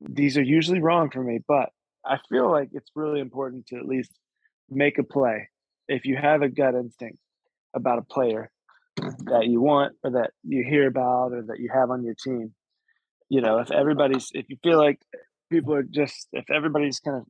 [0.00, 1.40] these are usually wrong for me.
[1.46, 1.70] But
[2.04, 4.12] I feel like it's really important to at least
[4.68, 5.48] make a play
[5.88, 7.18] if you have a gut instinct
[7.72, 8.50] about a player
[9.24, 12.54] that you want or that you hear about or that you have on your team.
[13.28, 15.00] You know, if everybody's, if you feel like
[15.50, 17.24] people are just, if everybody's kind of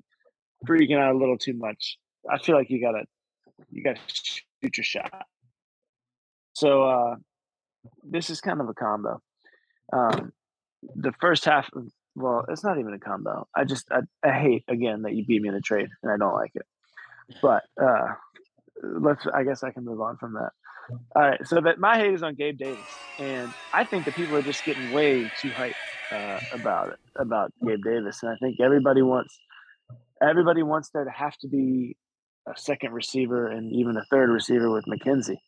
[0.68, 1.98] freaking out a little too much,
[2.30, 3.04] I feel like you gotta,
[3.70, 5.26] you gotta shoot your shot.
[6.54, 7.16] So uh,
[8.02, 9.20] this is kind of a combo.
[9.92, 10.32] Um,
[10.94, 13.46] the first half, of, well, it's not even a combo.
[13.54, 16.16] I just, I, I hate again that you beat me in a trade, and I
[16.16, 16.66] don't like it.
[17.40, 18.14] But uh,
[18.82, 20.50] let's, I guess I can move on from that.
[20.90, 22.78] All right, so that my hate is on Gabe Davis,
[23.18, 25.74] and I think that people are just getting way too hyped
[26.10, 29.38] uh, about it about Gabe Davis, and I think everybody wants
[30.22, 31.96] everybody wants there to have to be
[32.46, 35.38] a second receiver and even a third receiver with McKenzie,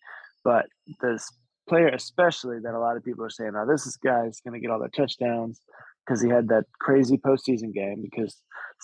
[0.45, 0.67] but
[1.01, 1.27] this
[1.69, 4.61] player especially that a lot of people are saying, "Oh, this is guy's going to
[4.61, 5.61] get all the touchdowns
[6.05, 8.37] because he had that crazy postseason game because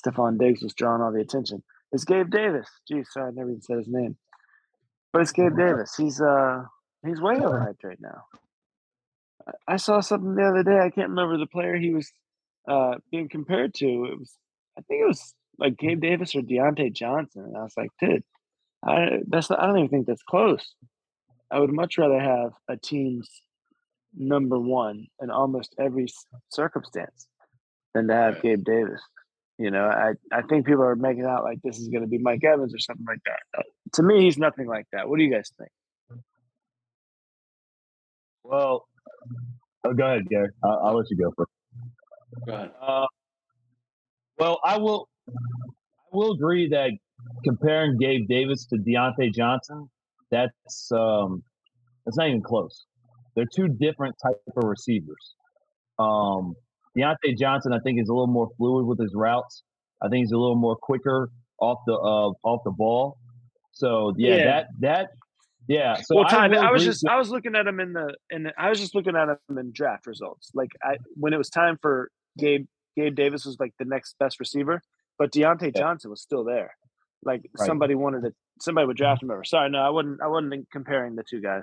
[0.03, 2.69] Stefon Diggs was drawing all the attention." Is Gabe Davis?
[2.89, 4.17] Geez, sorry, I never even said his name.
[5.17, 5.95] But it's Gabe Davis.
[5.97, 6.65] He's uh
[7.03, 8.25] he's way overhyped right now.
[9.67, 10.79] I- saw something the other day.
[10.79, 12.13] I can't remember the player he was
[12.69, 13.87] uh being compared to.
[13.87, 14.37] It was
[14.79, 17.45] I think it was like Gabe Davis or Diontae Johnson.
[17.45, 18.25] And I was like, dude,
[18.85, 20.75] I that's I don't even think that's close.
[21.51, 23.31] I would much rather have a team's
[24.15, 26.09] number one in almost every
[26.51, 27.27] circumstance
[27.95, 29.01] than to have Gabe Davis.
[29.59, 32.19] You know, I, I think people are making out like this is going to be
[32.19, 33.59] Mike Evans or something like that.
[33.59, 33.63] Uh,
[33.95, 35.09] To me, he's nothing like that.
[35.09, 35.71] What do you guys think?
[38.45, 38.87] Well,
[39.85, 40.51] oh, go ahead, Gary.
[40.63, 41.51] I'll, I'll let you go first.
[42.47, 42.71] Go ahead.
[42.81, 43.07] Uh,
[44.39, 45.09] well, I will.
[45.29, 46.91] I will agree that
[47.45, 49.89] comparing Gabe Davis to Diontae Johnson,
[50.31, 51.43] that's um,
[52.05, 52.85] that's not even close.
[53.35, 55.35] They're two different type of receivers.
[55.99, 56.55] Um,
[56.97, 59.63] Diontae Johnson, I think, is a little more fluid with his routes.
[60.03, 61.31] I think he's a little more quicker
[61.61, 63.19] off the uh, off the ball.
[63.73, 64.45] So yeah, Yeah.
[64.45, 65.09] that that
[65.69, 65.97] yeah.
[65.97, 68.53] So well, will I, was just I was looking at him in the in the,
[68.59, 70.51] I was just looking at him in draft results.
[70.55, 74.39] Like I when it was time for Gabe Gabe Davis was like the next best
[74.41, 74.81] receiver,
[75.19, 75.81] but Diontae Yeah.
[75.83, 76.71] Johnson was still there.
[77.25, 77.67] Like Right.
[77.67, 79.45] somebody wanted to somebody would draft him over.
[79.45, 81.63] Sorry, no, I wouldn't I wasn't comparing the two guys.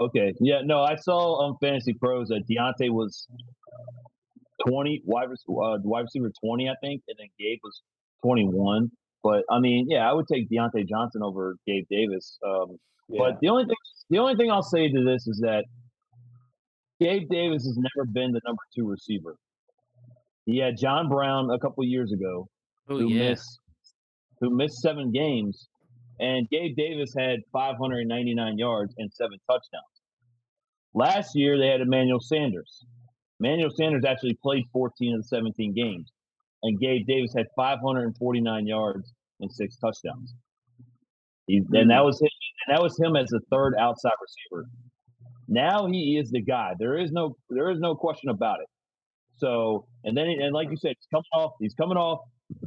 [0.00, 0.32] Okay.
[0.40, 0.60] Yeah.
[0.64, 3.28] No, I saw on Fantasy Pros that Diontae was
[4.68, 7.82] 20, wide, uh, wide receiver 20, I think, and then Gabe was
[8.24, 8.90] 21.
[9.22, 12.38] But I mean, yeah, I would take Diontae Johnson over Gabe Davis.
[12.46, 12.76] Um,
[13.08, 13.76] But the only thing,
[14.10, 15.64] the only thing I'll say to this is that
[17.00, 19.36] Gabe Davis has never been the number two receiver.
[20.46, 22.48] He had John Brown a couple years ago,
[22.88, 23.30] Oh who yeah.
[23.30, 23.60] missed
[24.40, 25.68] who missed seven games,
[26.20, 29.94] and Gabe Davis had 599 yards and seven touchdowns.
[30.92, 32.84] Last year they had Emmanuel Sanders.
[33.40, 36.12] Emmanuel Sanders actually played 14 of the 17 games,
[36.62, 40.34] and Gabe Davis had 549 yards and six touchdowns.
[41.46, 42.28] He, and that was him,
[42.68, 44.68] that was him as the third outside receiver.
[45.46, 46.72] Now he is the guy.
[46.78, 48.68] There is no there is no question about it.
[49.36, 52.20] So and then and like you said, he's coming off he's coming off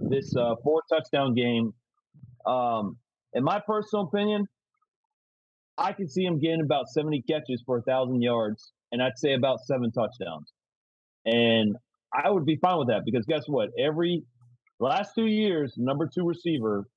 [0.10, 1.73] this uh, four touchdown game.
[2.45, 2.97] Um,
[3.34, 4.45] in my personal opinion,
[5.77, 9.34] I can see him getting about 70 catches for a thousand yards, and I'd say
[9.34, 10.53] about seven touchdowns.
[11.27, 11.75] And
[12.13, 13.69] I would be fine with that because guess what?
[13.77, 14.23] Every
[14.79, 16.87] last two years, number two receiver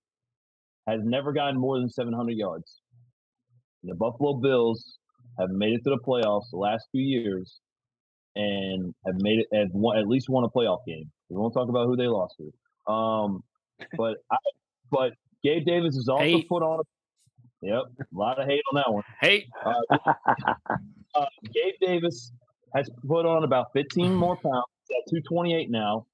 [0.87, 2.81] has never gotten more than 700 yards.
[3.83, 4.99] The Buffalo Bills
[5.39, 7.59] have made it to the playoffs the last few years
[8.37, 11.11] and have made it have won, at least won a playoff game.
[11.29, 12.93] We won't talk about who they lost to.
[12.93, 13.43] Um,
[13.97, 14.37] but I,
[14.93, 15.13] but
[15.43, 16.49] Gabe Davis is also Hate.
[16.49, 16.81] put on.
[16.81, 19.03] A, yep, a lot of hate on that one.
[19.21, 19.47] Hate.
[19.65, 19.99] Uh,
[21.15, 22.33] uh, Gabe Davis
[22.75, 24.65] has put on about 15 more pounds.
[24.89, 26.07] He's at 228 now.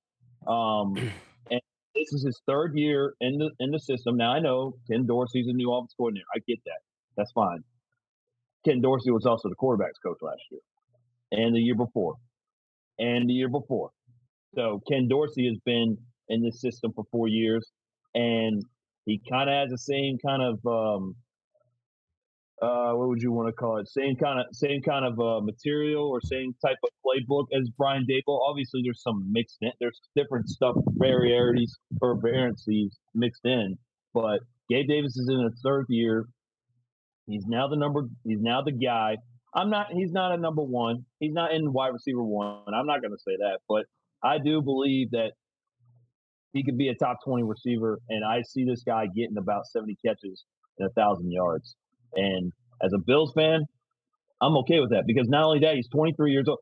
[0.46, 0.96] Um,
[1.50, 1.60] and
[1.94, 4.16] this is his third year in the in the system.
[4.16, 6.26] Now I know Ken Dorsey's a new offense coordinator.
[6.34, 6.80] I get that.
[7.16, 7.64] That's fine.
[8.64, 10.60] Ken Dorsey was also the quarterbacks coach last year,
[11.32, 12.16] and the year before,
[12.98, 13.90] and the year before.
[14.54, 17.70] So Ken Dorsey has been in this system for four years,
[18.14, 18.62] and
[19.04, 21.14] he kind of has the same kind of um,
[22.62, 23.88] uh, what would you want to call it?
[23.88, 28.06] Same kind of same kind of uh, material or same type of playbook as Brian
[28.08, 28.40] Daboll.
[28.48, 29.72] Obviously, there's some mixed in.
[29.78, 33.76] There's different stuff, varieties or variances mixed in.
[34.14, 34.40] But
[34.70, 36.26] Gabe Davis is in his third year.
[37.26, 38.02] He's now the number.
[38.24, 39.18] He's now the guy.
[39.54, 39.88] I'm not.
[39.92, 41.04] He's not a number one.
[41.20, 42.62] He's not in wide receiver one.
[42.74, 43.84] I'm not going to say that, but
[44.22, 45.32] I do believe that
[46.52, 49.98] he could be a top 20 receiver, and I see this guy getting about 70
[50.04, 50.44] catches
[50.78, 51.76] and a thousand yards.
[52.14, 53.64] And as a Bills fan,
[54.40, 56.58] I'm okay with that because not only that, he's 23 years old.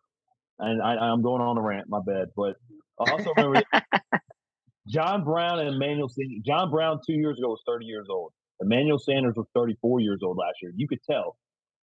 [0.59, 2.29] And I, I'm going on a rant, my bad.
[2.37, 2.57] But
[3.01, 3.63] I also remember
[4.89, 6.41] John Brown and Emmanuel Sanders.
[6.45, 8.33] John Brown two years ago was 30 years old.
[8.61, 10.73] Emmanuel Sanders was 34 years old last year.
[10.77, 11.37] You could tell.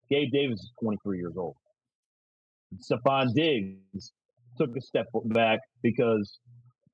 [0.10, 1.56] Gabe Davis is 23 years old.
[2.78, 4.12] Stefon Diggs
[4.58, 6.40] took a step back because,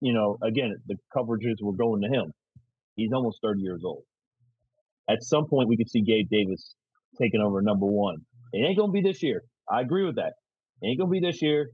[0.01, 2.31] you know, again, the coverages were going to him.
[2.95, 4.03] He's almost 30 years old.
[5.09, 6.75] At some point, we could see Gabe Davis
[7.19, 8.17] taking over number one.
[8.53, 9.43] It ain't going to be this year.
[9.69, 10.33] I agree with that.
[10.81, 11.71] It ain't going to be this year.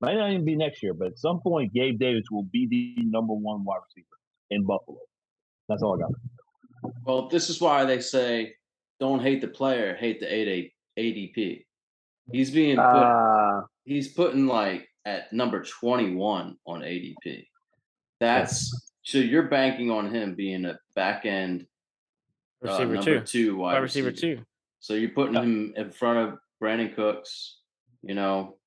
[0.00, 3.02] Might not even be next year, but at some point, Gabe Davis will be the
[3.04, 4.06] number one wide receiver
[4.50, 4.98] in Buffalo.
[5.68, 6.92] That's all I got.
[7.04, 8.54] Well, this is why they say
[8.98, 11.64] don't hate the player, hate the 8 ADP.
[12.32, 17.46] He's being put, Uh, he's putting like at number 21 on ADP.
[18.20, 21.66] That's so you're banking on him being a back end
[22.64, 24.44] Uh, receiver number two, two wide, wide receiver two.
[24.80, 25.42] So you're putting Yeah.
[25.42, 27.60] him in front of Brandin Cooks,
[28.02, 28.58] you know,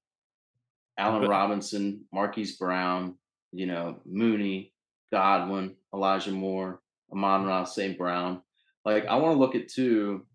[0.98, 3.18] Allen But- Robinson, Marquise Brown,
[3.52, 4.74] you know, Mooney,
[5.12, 7.98] Godwin, Elijah Moore, Amon Ross, St.
[7.98, 8.42] Brown.
[8.86, 10.26] Like I want to look at two.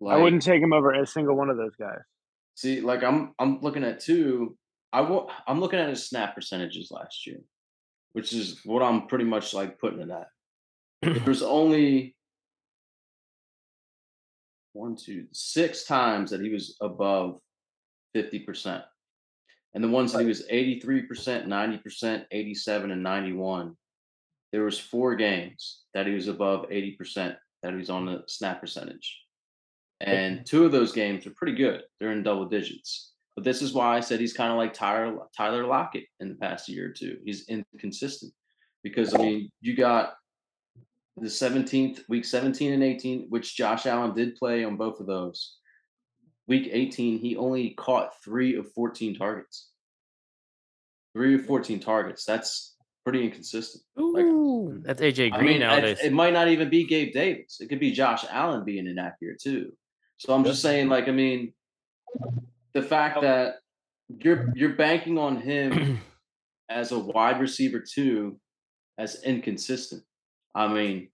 [0.00, 2.00] Like, I wouldn't take him over a single one of those guys.
[2.54, 4.56] see, like I'm I'm looking at two.
[4.92, 7.40] I will, I'm looking at his snap percentages last year,
[8.12, 10.28] which is what I'm pretty much like putting it at.
[11.24, 12.16] There's only
[14.72, 17.40] one, two, six times that he was above
[18.16, 18.82] 50%.
[19.74, 23.76] And the ones that he was 83%, 90%, 87, and 91,
[24.52, 28.60] there was four games that he was above 80% that he was on the snap
[28.60, 29.20] percentage.
[30.00, 31.82] And two of those games are pretty good.
[31.98, 33.12] They're in double digits.
[33.36, 36.34] But this is why I said he's kind of like Tyler Tyler Lockett in the
[36.36, 37.18] past year or two.
[37.24, 38.32] He's inconsistent.
[38.82, 40.14] Because I mean, you got
[41.16, 45.56] the 17th week 17 and 18 which josh allen did play on both of those.
[46.48, 49.70] Week 18 he only caught three of 14 targets.
[51.14, 52.24] Three of 14 targets.
[52.24, 53.82] That's pretty inconsistent.
[53.96, 55.98] Like, that's AJ Green i Green mean it, nowadays.
[56.02, 57.60] it might not even be gabe davis.
[57.60, 59.72] It could be josh allen being inaccurate too.
[60.18, 61.52] So i'm just saying like i mean
[62.74, 63.56] the fact that
[64.08, 66.00] you're you're banking on him
[66.68, 68.38] as a wide receiver too
[68.98, 70.02] as inconsistent.
[70.54, 71.08] I mean,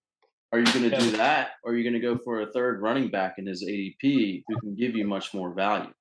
[0.52, 2.80] are you going to do that, or are you going to go for a third
[2.80, 5.92] running back in his ADP who can give you much more value?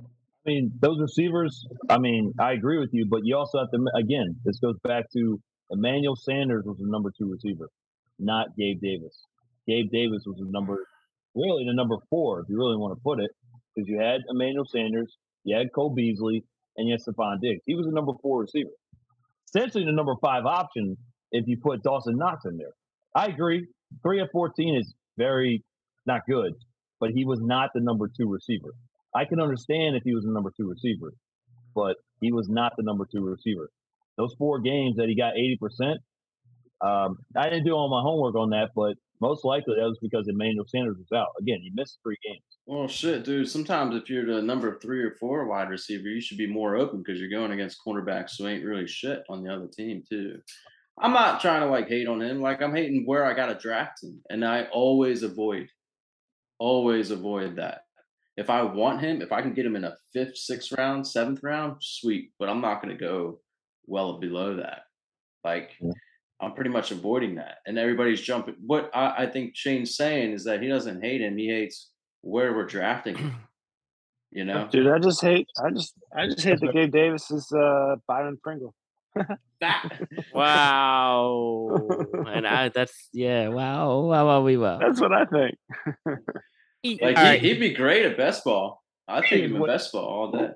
[0.00, 0.04] I
[0.50, 4.36] mean, those receivers, I mean, I agree with you, but you also have to, again,
[4.44, 7.70] this goes back to Emmanuel Sanders was the number two receiver,
[8.18, 9.18] not Gabe Davis.
[9.66, 10.76] Gabe Davis was the number,
[11.34, 13.30] really the number four, if you really want to put it,
[13.74, 16.44] because you had Emmanuel Sanders, you had Cole Beasley,
[16.76, 17.62] and you had Stefon Diggs.
[17.64, 18.70] He was the number four receiver.
[19.48, 20.96] Essentially the number five option
[21.34, 22.72] if you put Dawson Knox in there.
[23.14, 23.66] I agree.
[24.02, 25.62] Three of 14 is very
[26.06, 26.52] not good,
[27.00, 28.72] but he was not the number two receiver.
[29.14, 31.12] I can understand if he was the number two receiver,
[31.74, 33.68] but he was not the number two receiver.
[34.16, 35.96] Those four games that he got 80%,
[36.86, 40.28] um, I didn't do all my homework on that, but most likely that was because
[40.28, 41.28] Emmanuel Sanders was out.
[41.40, 42.42] Again, he missed three games.
[42.66, 43.48] Well, shit, dude.
[43.48, 46.98] Sometimes if you're the number three or four wide receiver, you should be more open
[46.98, 50.38] because you're going against cornerbacks who ain't really shit on the other team too.
[50.98, 52.40] I'm not trying to like hate on him.
[52.40, 55.68] Like I'm hating where I got to draft him, and I always avoid
[56.58, 57.82] always avoid that.
[58.36, 61.42] If I want him, if I can get him in a fifth, sixth round, seventh
[61.42, 62.32] round, sweet.
[62.38, 63.40] But I'm not going to go
[63.86, 64.82] well below that.
[65.44, 65.92] Like Yeah.
[66.40, 68.56] I'm pretty much avoiding that, and everybody's jumping.
[68.66, 71.90] What I, I think Shane's saying is that he doesn't hate him; he hates
[72.22, 73.34] where we're drafting him.
[74.36, 77.52] You know, Dude, I just hate I just I just hate that Gabe Davis is
[77.52, 78.74] uh Byron Pringle.
[79.60, 79.88] That-
[80.34, 81.88] Wow.
[82.26, 84.78] and I that's yeah, wow, wow, wow, we wow.
[84.78, 85.56] That's what I think.
[86.06, 86.18] like
[86.82, 87.40] he, right.
[87.40, 88.82] he'd be great at best ball.
[89.08, 90.48] I think him in What- best ball all day.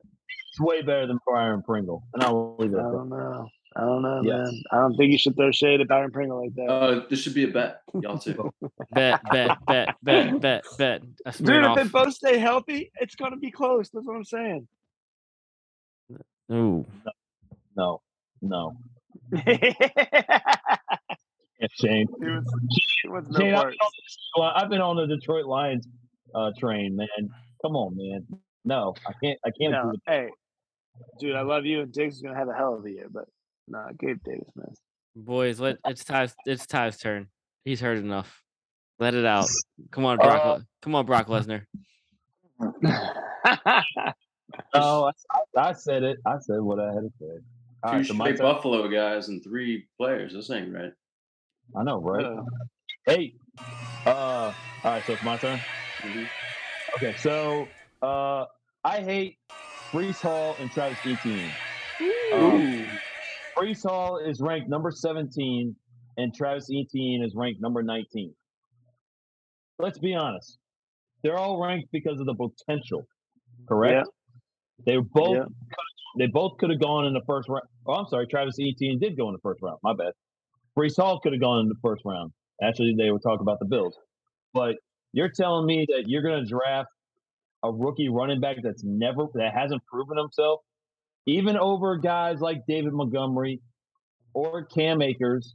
[0.53, 2.93] It's way better than Byron Pringle, and I'll leave it I at that.
[2.93, 3.49] don't know.
[3.77, 4.39] I don't know, Yeah.
[4.39, 4.63] man.
[4.73, 6.69] I don't think you should throw shade at Byron Pringle like that.
[6.69, 8.51] Uh, this should be a bet, y'all too.
[8.91, 11.03] bet, bet, bet, bet, bet, bet.
[11.37, 13.89] Dude, if they both stay healthy, it's gonna be close.
[13.91, 14.67] That's what I'm saying.
[16.51, 16.87] Ooh.
[17.05, 17.13] No,
[17.77, 18.01] no,
[18.41, 19.75] he
[21.61, 22.07] Yeah, Shane.
[22.21, 22.45] was,
[23.03, 23.77] he was no Shane, I've worse.
[23.77, 25.89] been, on the, I've been on the Detroit Lions
[26.35, 27.09] uh, train, man.
[27.63, 28.27] Come on, man.
[28.65, 29.39] No, I can't.
[29.45, 29.73] I can't.
[29.73, 30.29] No, do hey,
[31.19, 33.25] dude, I love you, and Diggs is gonna have a hell of a year, but
[33.67, 34.73] nah, Gabe Davis, man.
[35.17, 37.29] Boys, let it's Ty's it's Ty's turn.
[37.65, 38.43] He's heard enough.
[39.01, 39.49] Let it out.
[39.91, 40.43] Come on, Brock.
[40.45, 41.65] Uh, Come on, Brock Lesnar.
[44.75, 45.13] oh, I,
[45.57, 46.19] I said it.
[46.27, 47.39] I said what I had to say.
[47.85, 48.47] All Two right, so straight turn.
[48.47, 50.33] Buffalo guys and three players.
[50.35, 50.93] This ain't right.
[51.77, 52.25] I know, right?
[52.25, 52.43] Uh,
[53.07, 53.33] Hey,
[54.05, 54.55] uh, all
[54.85, 55.05] right.
[55.07, 55.65] So it's my turn.
[56.05, 56.29] Mhm.
[56.97, 57.73] Okay, so
[58.03, 58.45] uh,
[58.85, 59.39] I hate
[59.95, 61.57] Breece Hall and Travis Etienne.
[62.33, 63.01] Um,
[63.57, 65.75] Breece Hall is ranked number 17,
[66.19, 68.35] and Travis Etienne is ranked number 19.
[69.79, 70.59] Let's be honest.
[71.23, 73.07] They're all ranked because of the potential,
[73.69, 74.07] correct?
[74.85, 75.45] They were both Yeah.
[76.17, 77.65] They both could have gone in the first round.
[77.87, 79.79] Oh, I'm sorry, Travis Etienne did go in the first round.
[79.83, 80.13] My bad.
[80.77, 82.33] Breece Hall could have gone in the first round.
[82.63, 83.97] Actually, they were talking about the Bills.
[84.55, 84.77] But
[85.13, 86.89] you're telling me that you're going to draft
[87.65, 90.61] a rookie running back that's never that hasn't proven himself,
[91.27, 93.61] even over guys like David Montgomery
[94.35, 95.55] or Cam Akers,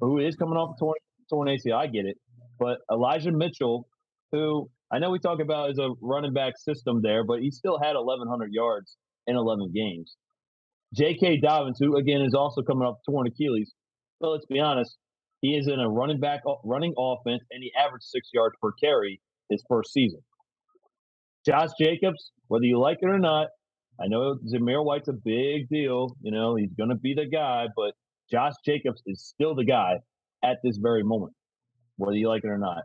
[0.00, 0.94] who is coming off a torn,
[1.28, 1.76] torn ACL.
[1.76, 2.16] I get it,
[2.58, 3.86] but Elijah Mitchell,
[4.32, 7.78] who I know we talk about as a running back system there, but he still
[7.78, 8.96] had 1,100 yards
[9.26, 10.16] in 11 games.
[10.94, 11.38] J.K.
[11.38, 13.72] Dobbins, who again is also coming off torn Achilles.
[14.20, 14.96] But let's be honest,
[15.40, 18.72] he is in a running back uh, running offense, and he averaged six yards per
[18.72, 20.20] carry his first season.
[21.46, 23.48] Josh Jacobs, whether you like it or not,
[24.00, 26.16] I know Zamir White's a big deal.
[26.20, 27.94] You know, he's going to be the guy, but
[28.30, 29.94] Josh Jacobs is still the guy
[30.42, 31.32] at this very moment,
[31.96, 32.82] whether you like it or not.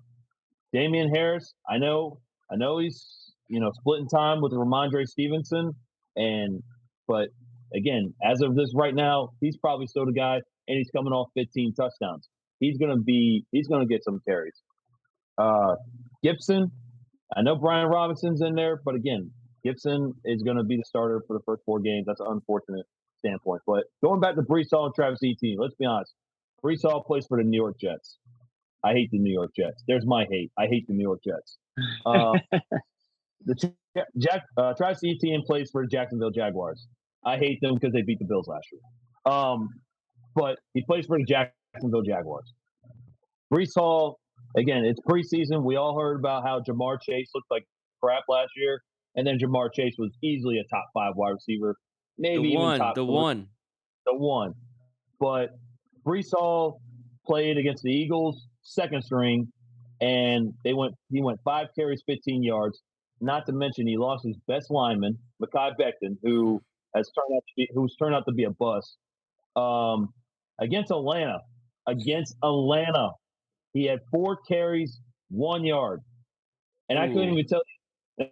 [0.74, 2.20] Damien Harris, I know,
[2.52, 5.74] I know he's you know splitting time with Rhamondre Stevenson,
[6.16, 6.64] and
[7.08, 7.30] but
[7.76, 10.36] again, as of this right now, he's probably still the guy,
[10.68, 12.28] and he's coming off 15 touchdowns.
[12.60, 14.62] He's gonna be, he's gonna get some carries.
[15.38, 15.76] Uh,
[16.24, 16.72] Gibson,
[17.36, 19.32] I know Brian Robinson's in there, but again,
[19.64, 22.06] Gibson is to be the starter for the first four games.
[22.08, 22.86] That's an unfortunate
[23.20, 23.64] standpoint.
[23.66, 26.14] But going back to Breece Hall and Travis Etienne, let's be honest.
[26.64, 28.18] Breece Hall plays for the New York Jets.
[28.84, 29.84] I hate the New York Jets.
[29.88, 30.52] There's my hate.
[30.58, 31.58] I hate the New York Jets.
[32.06, 32.34] Uh,
[33.46, 33.56] the
[34.18, 36.88] Jack uh, Travis Etienne plays for Jacksonville Jaguars.
[37.26, 39.34] I hate them because they beat the Bills last year.
[39.34, 39.70] Um,
[40.36, 42.54] but he plays for the Jacksonville Jaguars.
[43.54, 44.20] Breece Hall,
[44.58, 45.64] again, it's preseason.
[45.64, 47.64] We all heard about how Ja'Marr Chase looked like
[48.04, 48.82] crap last year,
[49.16, 51.76] and then Ja'Marr Chase was easily a top five wide receiver,
[52.18, 53.48] maybe The even one, top the three one.
[54.06, 54.54] the one.
[55.20, 55.52] But
[56.06, 56.82] Breece Hall
[57.26, 59.48] played against the Eagles second string,
[60.02, 60.94] and they went.
[61.12, 62.82] He went five carries, fifteen yards.
[63.22, 66.62] Not to mention he lost his best lineman, Mekhi Becton, who
[66.96, 68.98] has turned out to be who's turned out to be a bust.
[69.56, 70.10] Um,
[70.60, 71.40] against Atlanta,
[71.88, 73.12] against Atlanta,
[73.74, 75.00] he had four carries,
[75.30, 76.02] one yard,
[76.90, 77.62] and I couldn't even tell.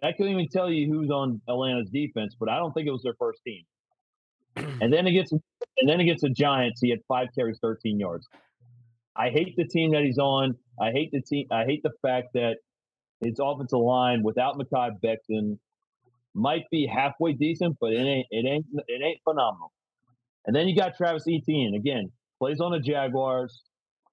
[0.02, 3.02] I couldn't even tell you who's on Atlanta's defense, but I don't think it was
[3.02, 3.64] their first team.
[4.80, 8.26] And then against and then against the Giants, he had five carries, 13 yards.
[9.16, 10.56] I hate the team that he's on.
[10.80, 11.46] I hate the team.
[11.50, 12.56] I hate the fact that
[13.20, 15.58] his offensive line without Mekhi Becton
[16.34, 19.72] might be halfway decent, but it ain't it ain't it ain't phenomenal.
[20.46, 23.62] And then you got Travis Etienne again, plays on the Jaguars.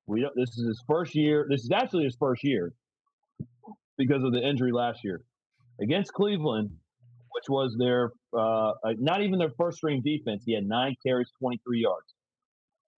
[0.08, 1.46] We don't, this is his first year.
[1.50, 2.74] This is actually his first year
[3.98, 5.22] because of the injury last year
[5.82, 6.70] against Cleveland,
[7.32, 10.44] which was their uh, uh, not even their first string defense.
[10.46, 12.14] He had nine carries, 23 yards.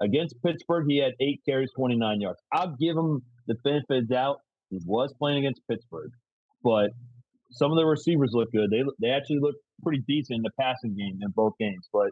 [0.02, 2.40] Against Pittsburgh, he had eight carries, 29 yards.
[2.52, 4.38] I'll give him the benefit of doubt.
[4.74, 6.12] He was playing against Pittsburgh,
[6.64, 6.90] but
[7.52, 8.70] some of the receivers look good.
[8.72, 11.88] They they actually look pretty decent in the passing game in both games.
[11.94, 12.10] But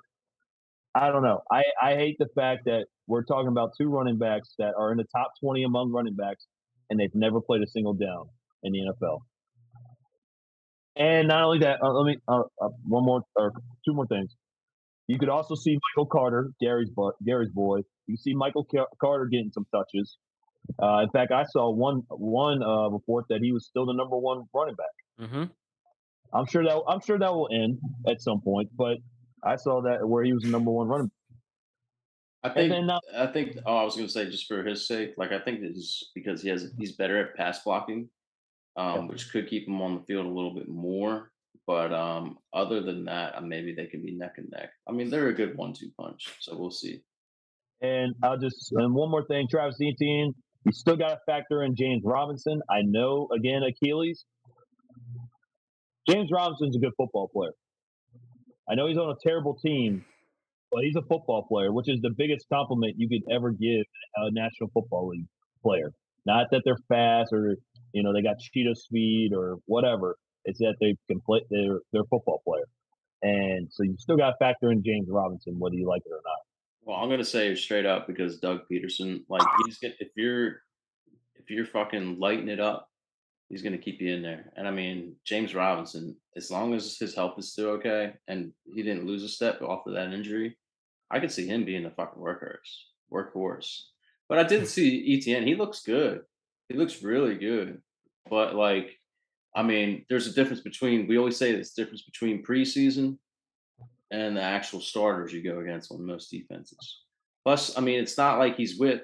[0.94, 1.42] I don't know.
[1.52, 4.98] I, I hate the fact that we're talking about two running backs that are in
[4.98, 6.46] the top 20 among running backs,
[6.90, 8.26] and they've never played a single down.
[8.64, 9.20] in the NFL.
[10.96, 13.54] And not only that, uh, let me uh, uh, one more or
[13.86, 14.36] two more things.
[15.08, 17.80] You could also see Michael Carter, Gary's boy, Gary's boy.
[18.08, 18.68] You see Michael
[19.02, 20.18] Carter getting some touches.
[20.82, 24.18] Uh, in fact, I saw one one uh, report that he was still the number
[24.18, 25.28] one running back.
[25.28, 25.44] Mm-hmm.
[26.34, 28.98] I'm sure that I'm sure that will end at some point, but
[29.44, 31.12] I saw that where he was the number one running.
[32.44, 32.74] I think.
[33.16, 33.58] I think.
[33.66, 36.42] Oh, I was going to say just for his sake, like I think it's because
[36.42, 38.10] he has he's better at pass blocking,
[38.76, 39.06] um, yeah.
[39.08, 41.32] which could keep him on the field a little bit more.
[41.68, 44.72] But um, other than that, uh, maybe they can be neck and neck.
[44.90, 47.02] I mean, they're a good one-two punch, so we'll see.
[47.82, 50.34] And I'll just and one more thing, Travis Etienne,
[50.66, 52.62] you still got to factor in James Robinson.
[52.70, 54.26] I know again Achilles.
[56.10, 57.54] James Robinson's a good football player.
[58.70, 60.04] I know he's on a terrible team,
[60.72, 63.84] but he's a football player, which is the biggest compliment you could ever give
[64.16, 65.28] a National Football League
[65.62, 65.92] player.
[66.26, 67.56] Not that they're fast or
[67.94, 70.16] you know they got cheetah speed or whatever.
[70.46, 71.42] It's that they can play.
[71.50, 72.66] They're they're football player,
[73.22, 76.22] and so you still got to factor in James Robinson, whether you like it or
[76.24, 76.51] not.
[76.84, 80.62] Well, I'm gonna say straight up because Doug Pederson, like he's gonna if you're
[81.36, 82.90] if you're fucking lighting it up,
[83.50, 84.52] he's gonna keep you in there.
[84.56, 88.82] And I mean, James Robinson, as long as his health is still okay and he
[88.82, 90.58] didn't lose a step off of that injury,
[91.12, 92.58] I could see him being the fucking workhorse,
[93.14, 93.82] workhorse.
[94.28, 95.46] But I did see Etienne.
[95.46, 96.22] He looks good.
[96.70, 97.82] He looks really good.
[98.30, 98.98] But like,
[99.56, 101.08] I mean, there's a difference between.
[101.08, 103.18] We always say this difference between preseason
[104.12, 107.02] and the actual starters you go against on most defenses.
[107.44, 109.02] Plus, I mean, it's not like he's with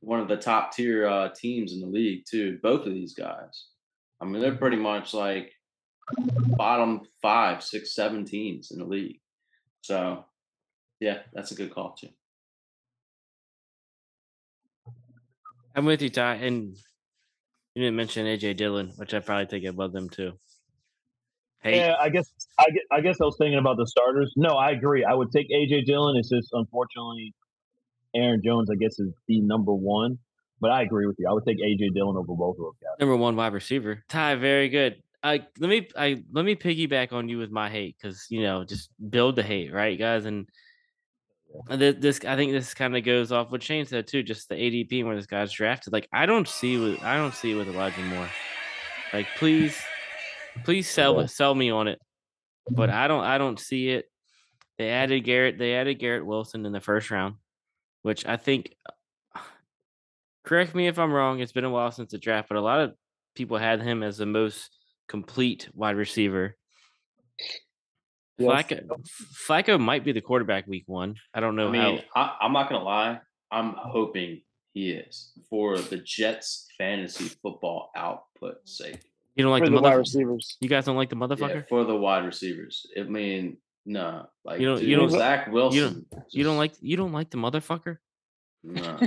[0.00, 2.58] one of the top tier uh, teams in the league, too.
[2.62, 3.68] Both of these guys.
[4.20, 5.52] I mean, they're pretty much like
[6.56, 9.20] bottom five, six, seven teams in the league.
[9.82, 10.24] So
[11.00, 12.08] yeah, that's a good call too.
[15.74, 16.34] I'm with you, Ty.
[16.36, 16.76] And
[17.74, 20.32] you didn't mention AJ Dillon, which I probably take above them too.
[21.62, 24.32] Hey, yeah, I guess I guess, I guess I was thinking about the starters.
[24.36, 25.04] No, I agree.
[25.04, 26.16] I would take AJ Dillon.
[26.16, 27.34] It's just unfortunately
[28.14, 30.18] Aaron Jones, I guess, is the number one.
[30.60, 31.28] But I agree with you.
[31.28, 32.98] I would take AJ Dillon over both of those guys.
[32.98, 34.04] Number one wide receiver.
[34.08, 35.02] Ty, very good.
[35.22, 38.64] I let me I let me piggyback on you with my hate because you know
[38.64, 40.24] just build the hate, right, guys?
[40.24, 40.46] And
[41.68, 45.04] this, I think this kind of goes off what Shane said too, just the ADP
[45.04, 45.92] where this guy's drafted.
[45.92, 48.28] Like I don't see with I don't see with Elijah Moore.
[49.12, 49.76] Like please,
[50.64, 51.98] please sell it, sell me on it.
[52.68, 52.98] But mm-hmm.
[52.98, 54.06] I don't I don't see it.
[54.78, 55.58] They added Garrett.
[55.58, 57.36] They added Garrett Wilson in the first round,
[58.02, 58.74] which I think.
[59.34, 59.40] Uh,
[60.44, 61.40] correct me if I'm wrong.
[61.40, 62.94] It's been a while since the draft, but a lot of
[63.34, 64.70] people had him as the most
[65.08, 66.56] complete wide receiver.
[68.38, 68.50] Yes.
[68.50, 68.86] Flacco,
[69.48, 71.14] Flacco might be the quarterback week one.
[71.32, 71.68] I don't know.
[71.68, 72.22] I mean, how...
[72.22, 73.20] I, I'm not gonna lie.
[73.50, 74.42] I'm hoping
[74.74, 79.00] he is for the Jets fantasy football output sake.
[79.36, 80.56] You don't like the, the wide receivers.
[80.60, 82.86] You guys don't like the motherfucker yeah, for the wide receivers.
[82.98, 84.80] I mean, no, like you don't.
[84.80, 85.10] Dude, you don't.
[85.10, 85.76] Zach Wilson.
[85.76, 86.24] You don't.
[86.24, 86.72] Just, you don't like.
[86.80, 87.98] You don't like the motherfucker.
[88.64, 88.98] No.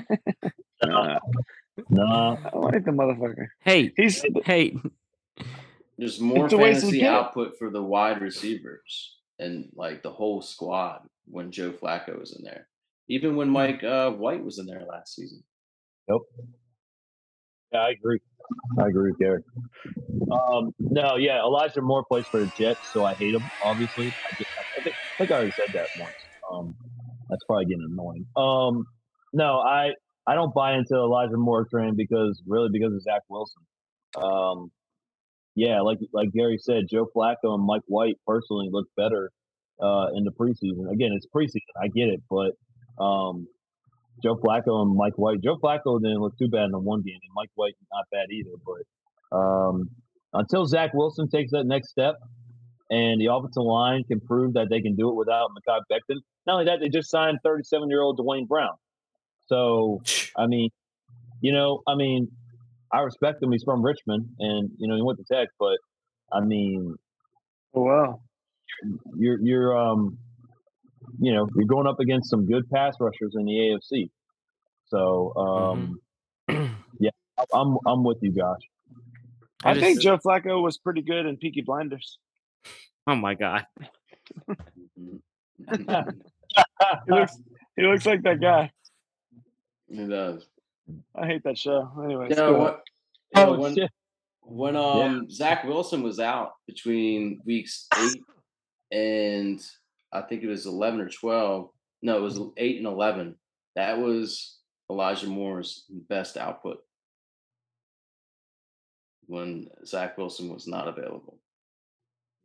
[0.86, 1.20] no.
[1.90, 2.38] no.
[2.54, 3.48] I like the motherfucker.
[3.62, 4.78] Hey, he's hey.
[5.98, 11.72] There's more fantasy output for the wide receivers and like the whole squad when Joe
[11.72, 12.68] Flacco was in there.
[13.10, 13.54] Even when hmm.
[13.54, 15.44] Mike uh, White was in there last season.
[16.08, 16.28] Nope.
[17.74, 18.20] Yeah, I agree.
[18.80, 19.44] I agree with Gary.
[20.32, 23.50] Um, no, yeah, Elijah Moore plays for the Jets, so I hate him.
[23.62, 26.16] Obviously, I, just, I, think, I think I already said that once.
[26.52, 26.76] Um,
[27.30, 28.26] that's probably getting annoying.
[28.36, 28.86] Um,
[29.34, 29.92] no, I
[30.26, 33.64] I don't buy into Elijah Moore train because really because of Zach Wilson.
[34.16, 34.72] Um,
[35.56, 39.32] yeah, like like Gary said, Joe Flacco and Mike White personally look better
[39.82, 40.92] uh, in the preseason.
[40.92, 42.54] Again, it's preseason, I get it, but
[43.04, 43.48] um,
[44.22, 45.42] Joe Flacco and Mike White.
[45.42, 48.28] Joe Flacco didn't look too bad in the one game, and Mike White not bad
[48.32, 48.52] either.
[48.66, 49.90] But um,
[50.34, 52.16] until Zach Wilson takes that next step,
[52.90, 56.18] and the offensive line can prove that they can do it without Mekhi Becton.
[56.48, 58.74] Not only that, they just signed 37 year old Dwayne Brown.
[59.48, 60.02] So
[60.38, 60.70] I mean,
[61.42, 62.30] you know, I mean,
[62.92, 63.52] I respect him.
[63.52, 65.50] He's from Richmond, and you know he went to Tech.
[65.60, 65.78] But
[66.32, 66.96] I mean,
[67.74, 68.22] oh, wow,
[69.18, 70.18] you're you're um,
[71.20, 74.10] you know, you're going up against some good pass rushers in the AFC.
[74.88, 76.00] So um,
[76.50, 76.74] mm-hmm.
[77.00, 77.12] yeah,
[77.54, 78.62] I'm I'm with you, Josh.
[79.64, 82.18] I, I just, think Joe Flacco was pretty good in Peaky Blinders.
[83.08, 83.66] Oh my god.
[84.48, 85.86] he
[87.08, 87.38] looks
[87.76, 88.72] he looks like that guy.
[89.88, 90.46] He does.
[91.16, 91.92] I hate that show.
[92.04, 92.82] Anyway, yeah, what,
[93.36, 93.92] you know, oh, when, shit.
[94.42, 95.36] when um yeah.
[95.36, 98.22] Zach Wilson was out between weeks eight
[98.92, 99.62] and
[100.12, 101.70] I think it was eleven or twelve.
[102.02, 102.50] No, it was mm-hmm.
[102.58, 103.36] eight and eleven.
[103.76, 104.58] That was
[104.90, 106.80] Elijah Moore's best output.
[109.28, 111.38] when Zach Wilson was not available.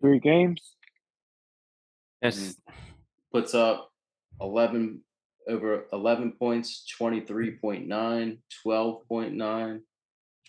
[0.03, 0.61] Three games.
[2.21, 2.73] That's mm-hmm.
[3.33, 3.91] Puts up
[4.41, 5.01] 11
[5.49, 9.81] over 11 points, 23.9, 12.9,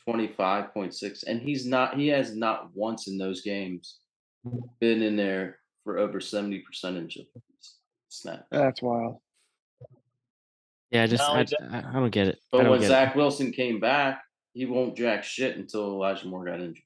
[0.07, 1.23] 25.6.
[1.27, 3.99] And he's not, he has not once in those games
[4.45, 4.59] mm-hmm.
[4.79, 7.25] been in there for over 70 percentage of
[8.09, 8.43] snaps.
[8.51, 9.19] That's wild.
[10.91, 11.03] yeah.
[11.03, 12.39] I just I, I, I don't get it.
[12.51, 12.89] But when get it.
[12.89, 14.21] Zach Wilson came back,
[14.53, 16.83] he won't jack shit until Elijah Moore got injured.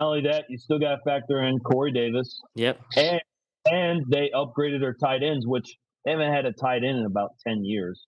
[0.00, 2.80] Not only that, you still got to factor in Corey Davis, Yep.
[2.96, 3.20] and
[3.66, 7.30] and they upgraded their tight ends, which they haven't had a tight end in about
[7.46, 8.04] ten years.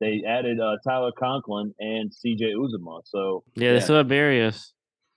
[0.00, 2.52] They added uh, Tyler Conklin and C.J.
[2.54, 3.80] Uzomah, so Yeah, they Yeah.
[3.80, 4.72] still have Berrios.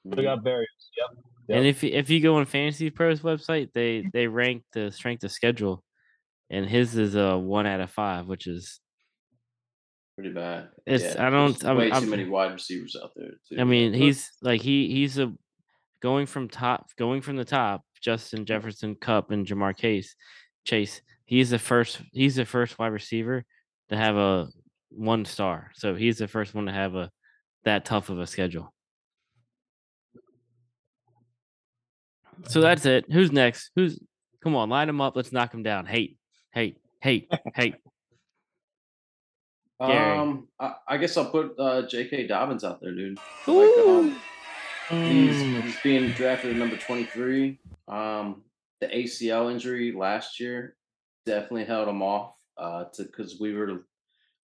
[0.06, 0.66] they got Berrios.
[0.98, 1.24] Yep.
[1.48, 1.58] Yep.
[1.58, 5.24] And if you- if you go on Fantasy Pros website, they they rank the strength
[5.24, 5.84] of schedule,
[6.50, 8.80] and his is a one out of five, which is
[10.16, 10.70] Pretty bad.
[10.86, 13.32] It's- I don't- I'm- way I'm- too many wide receivers out there.
[13.50, 13.60] Too.
[13.60, 15.34] I mean he's like he he's a
[16.02, 17.84] going from top going from the top.
[18.00, 20.16] Justin Jefferson, Kupp, and Ja'Marr Case,
[20.66, 21.02] Chase.
[21.26, 22.02] He's the first.
[22.12, 23.44] He's the first wide receiver
[23.90, 24.50] to have a
[24.90, 25.72] one star.
[25.74, 27.10] So he's the first one to have a
[27.64, 28.72] that tough of a schedule.
[32.48, 33.06] So that's it.
[33.12, 33.72] Who's next?
[33.76, 34.00] Who's
[34.44, 34.70] come on?
[34.70, 35.16] Line them up.
[35.16, 35.86] Let's knock them down.
[35.86, 36.18] Hate,
[36.52, 37.76] hate, hate, hate.
[39.80, 42.28] Um, I, I guess I'll put uh, J.K.
[42.28, 43.18] Dobbins out there, dude.
[43.48, 44.22] Like, um,
[44.90, 47.60] he's, he's being drafted at number 23.
[47.88, 48.44] Um,
[48.80, 50.76] the ACL injury last year
[51.26, 53.86] definitely held him off uh, to because we were,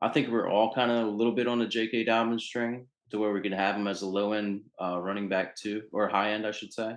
[0.02, 2.06] I think we are all kind of a little bit on the J.K.
[2.06, 5.56] Dobbins string to where we could have him as a low end uh, running back
[5.56, 6.96] too, or high end, I should say.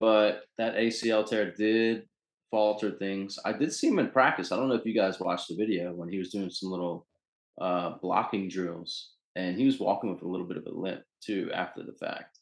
[0.00, 2.08] But that ACL tear did
[2.50, 3.38] falter things.
[3.44, 4.50] I did see him in practice.
[4.50, 7.06] I don't know if you guys watched the video when he was doing some little
[7.60, 11.50] uh, blocking drills, and he was walking with a little bit of a limp too
[11.54, 12.38] after the fact.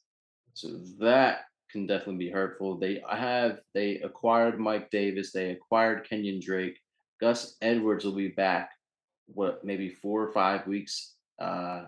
[0.55, 0.69] So
[1.01, 1.41] that
[1.71, 2.79] can definitely be hurtful.
[2.79, 6.79] They have they acquired Mike Davis, they acquired Kenyon Drake.
[7.21, 8.71] Gus Edwards will be back.
[9.27, 11.87] What maybe four or five weeks uh,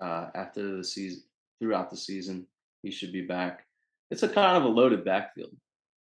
[0.00, 1.22] uh, after the season,
[1.58, 2.46] throughout the season,
[2.82, 3.64] he should be back.
[4.12, 5.56] It's a kind of a loaded backfield,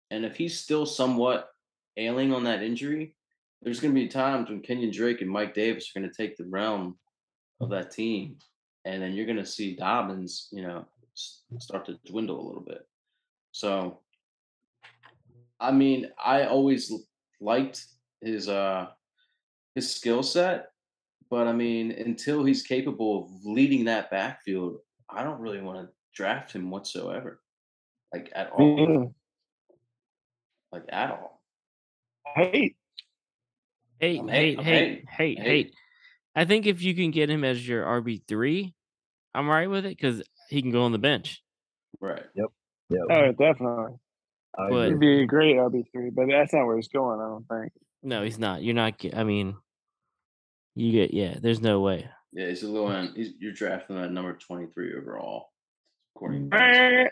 [0.10, 1.48] and if he's still somewhat
[1.96, 3.16] ailing on that injury,
[3.62, 6.36] there's going to be times when Kenyon Drake and Mike Davis are going to take
[6.36, 6.98] the realm
[7.62, 8.36] of that team,
[8.84, 10.86] and then you're going to see Dobbins, you know,
[11.60, 12.86] start to dwindle a little bit.
[13.54, 14.00] So,
[15.62, 16.92] I mean, I always
[17.40, 17.86] liked
[18.20, 18.88] his uh
[19.74, 20.68] his skill set,
[21.30, 25.94] but I mean, until he's capable of leading that backfield, I don't really want to
[26.14, 27.40] draft him whatsoever,
[28.14, 29.14] like at all, Mm.
[30.72, 31.42] like at all.
[32.36, 32.78] Hate.
[34.00, 35.48] Hate, I'm hate, hate- I'm hate, hate, Hate.
[35.48, 35.76] hate.
[36.36, 38.74] I think if you can get him as your RB three,
[39.34, 41.44] I'm right with it because he can go on the bench.
[42.00, 42.24] Right.
[42.36, 42.48] Yep.
[43.10, 43.98] Oh, definitely.
[44.58, 44.90] I But- agree.
[44.90, 47.20] He'd be a great RB three, but that's not where he's going.
[47.22, 47.74] I don't think.
[48.04, 48.64] No, he's not.
[48.64, 49.04] You're not.
[49.14, 49.56] I mean,
[50.76, 51.38] you get yeah.
[51.40, 52.10] There's no way.
[52.34, 53.16] Yeah, he's a low end.
[53.16, 55.52] He's, you're drafting him at number 23 overall,
[56.16, 56.58] according to Brr.
[57.04, 57.08] these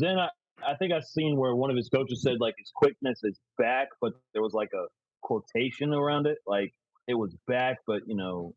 [0.00, 0.28] then I,
[0.66, 3.88] I think I've seen where one of his coaches said like his quickness is back,
[4.00, 4.86] but there was like a
[5.22, 6.72] quotation around it, like
[7.08, 8.54] it was back, but you know,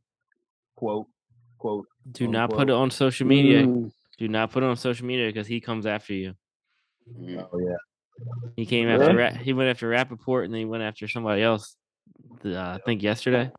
[0.75, 1.07] quote,
[1.57, 1.85] quote.
[2.11, 3.63] Do not put it on social media.
[3.63, 3.91] Mm.
[4.17, 6.33] Do not put it on social media because he comes after you.
[7.19, 7.75] Oh yeah,
[8.55, 9.03] He came Really?
[9.03, 11.75] after Ra- he went after Rapoport and then he went after somebody else.
[12.43, 13.51] Uh, I think yesterday.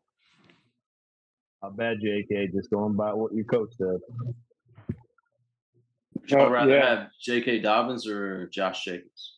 [1.62, 3.98] I bad JK just going by what your coach said.
[6.26, 6.88] Would y'all Oh, rather yeah.
[6.88, 7.60] have J.K.
[7.60, 9.34] Dobbins or Josh Jacobs?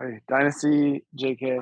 [0.00, 1.60] Hey, Dynasty, JK,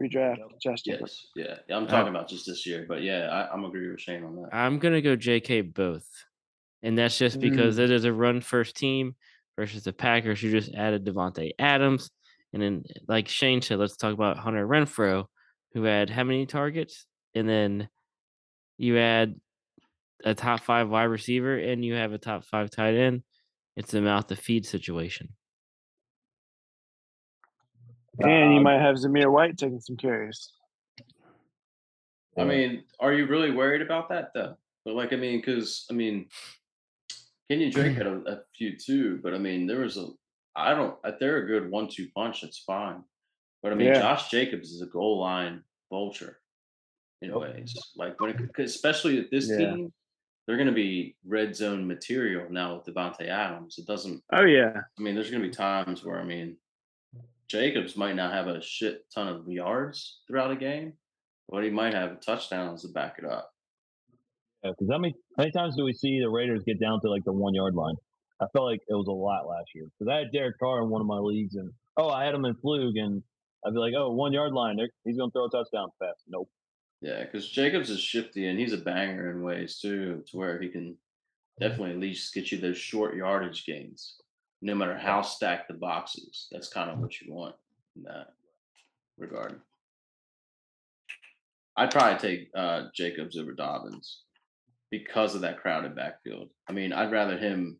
[0.00, 1.28] redraft, Josh Jacobs.
[1.36, 1.46] Yes.
[1.46, 1.56] Yeah.
[1.68, 4.24] yeah I'm Uh, talking about just this year, but yeah, I, I'm agree with Shane
[4.24, 4.54] on that.
[4.54, 6.08] I'm gonna go JK both,
[6.82, 9.16] and that's just because it is a run first team
[9.58, 12.10] versus the Packers who just added Davante Adams,
[12.54, 15.26] and then like Shane said, let's talk about Hunter Renfrow,
[15.74, 17.04] who had how many targets,
[17.34, 17.90] and then
[18.78, 19.38] you add
[20.24, 23.22] a top five wide receiver and you have a top five tight end.
[23.76, 25.34] It's a mouth to feed situation.
[28.20, 30.52] And you Uh, might have Zamir White taking some carries.
[32.36, 34.56] I mean, are you really worried about that though?
[34.84, 36.28] But like, I mean, because I mean,
[37.48, 40.08] Kenyon Drake had a, a few too, but I mean, there was a.
[40.56, 40.96] I don't.
[41.04, 43.04] If they're a good one-two punch, that's fine.
[43.62, 44.00] But I mean, Yeah.
[44.00, 46.40] Josh Jacobs is a goal line vulture
[47.22, 47.74] in ways.
[47.96, 49.56] Like when, it, 'cause especially with this Yeah.
[49.56, 49.92] team,
[50.46, 53.76] they're going to be red zone material now with Davante Adams.
[53.78, 54.22] It doesn't.
[54.32, 56.56] Oh yeah, I mean, there's going to be times where I mean,
[57.48, 60.92] Jacobs might not have a shit ton of yards throughout a game,
[61.48, 63.52] but he might have touchdowns to back it up.
[64.62, 67.24] because how many how many times do we see the Raiders get down to like
[67.24, 67.96] the one yard line?
[68.40, 70.90] I felt like it was a lot last year because I had Derek Carr in
[70.90, 73.22] one of my leagues, and oh, I had him in Floog, and
[73.64, 76.24] I'd be like, oh, one yard line, he's gonna throw a touchdown fast.
[76.28, 76.50] Nope.
[77.04, 80.70] Yeah, because Jacobs is shifty and he's a banger in ways too, to where he
[80.70, 80.96] can
[81.60, 84.16] definitely at least get you those short yardage gains,
[84.62, 86.48] no matter how stacked the box is.
[86.50, 87.56] That's kind of what you want
[87.94, 88.28] in that
[89.18, 89.60] regard.
[91.76, 94.22] I'd probably take uh, Jacobs over Dobbins
[94.90, 96.48] because of that crowded backfield.
[96.70, 97.78] I mean, I'd rather him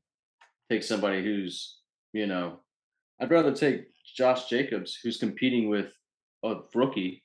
[0.70, 1.78] take somebody who's,
[2.12, 2.60] you know,
[3.22, 5.94] I'd rather take Josh Jacobs, who's competing with
[6.44, 7.23] a rookie,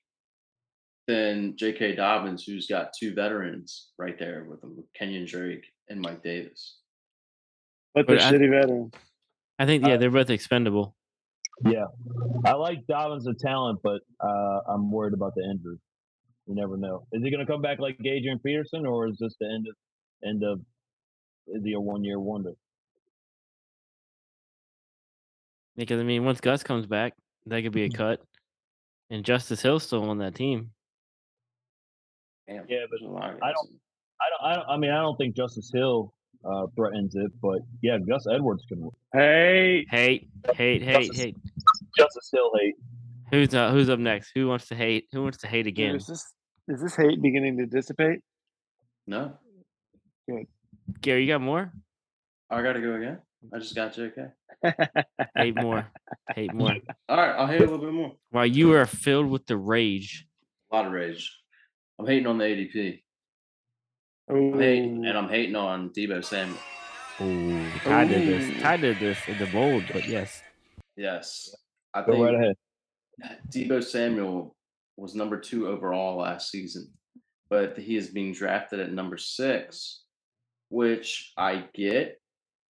[1.10, 1.95] than J.K.
[1.95, 6.78] Dobbins, who's got two veterans right there with him, with Kenyon Drake and Mike Davis.
[7.95, 8.93] But they're shitty veterans.
[9.57, 10.95] I think yeah, they're both expendable.
[11.66, 11.86] Yeah,
[12.45, 15.78] I like Dobbins' a talent, but uh, I'm worried about the injury.
[16.45, 17.07] You never know.
[17.12, 19.76] Is he going to come back like Adrian Peterson, or is this the end of
[20.24, 20.60] end of?
[21.47, 22.53] Is he a one year wonder?
[25.76, 27.14] Because I mean, once Gus comes back,
[27.47, 27.97] that could be a Mm-hmm.
[27.97, 28.22] cut,
[29.10, 30.72] and Justice Hill's still on that team.
[32.49, 33.79] Damn, Yeah, but there's a lot of I don't-
[34.21, 34.69] I don't, I don't.
[34.69, 38.89] I mean, I don't think Justice Hill uh, threatens it, but yeah, Gus Edwards can.
[39.13, 41.37] Hey, Hate, hate, hate, Justice- hate.
[41.97, 42.75] Justice Hill hate.
[43.31, 44.31] Who's uh, who's up next?
[44.35, 45.07] Who wants to hate?
[45.13, 45.95] Who wants to hate dude, again?
[45.95, 46.25] is this
[46.67, 48.19] is this hate beginning to dissipate?
[49.07, 49.37] No,
[51.01, 51.71] Gary, you got more?
[52.49, 53.19] I got to go again.
[53.53, 54.11] I just got you.
[54.65, 54.73] Okay.
[55.37, 55.87] Hate more.
[56.35, 56.73] hate more.
[57.07, 58.11] All right, I'll hate a little bit more.
[58.31, 60.25] While you are filled with the rage.
[60.71, 61.31] A lot of rage.
[61.99, 63.01] I'm hating on the ADP.
[64.29, 66.57] I'm hating, and I'm hating on Deebo Samuel.
[67.19, 68.61] Oh, Ty did this.
[68.61, 70.41] Ty did this in the bold, but yes.
[70.95, 71.53] Yes,
[71.93, 72.55] I Go think right ahead.
[73.49, 74.55] Deebo Samuel
[74.95, 76.89] was number two overall last season,
[77.49, 80.03] but he is being drafted at number six,
[80.69, 82.21] which I get,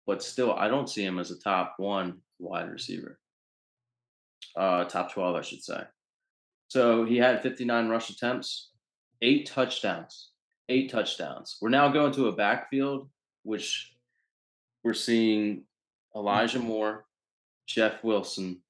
[0.05, 3.19] but still, I don't see him as a top one wide receiver.
[4.55, 5.83] Uh, top 12, I should say.
[6.69, 8.71] So he had 59 rush attempts,
[9.21, 10.31] eight touchdowns,
[10.69, 11.57] eight touchdowns.
[11.61, 13.09] We're now going to a backfield,
[13.43, 13.93] which
[14.83, 15.63] we're seeing
[16.15, 17.05] Elijah Moore,
[17.67, 18.61] Jeff Wilson,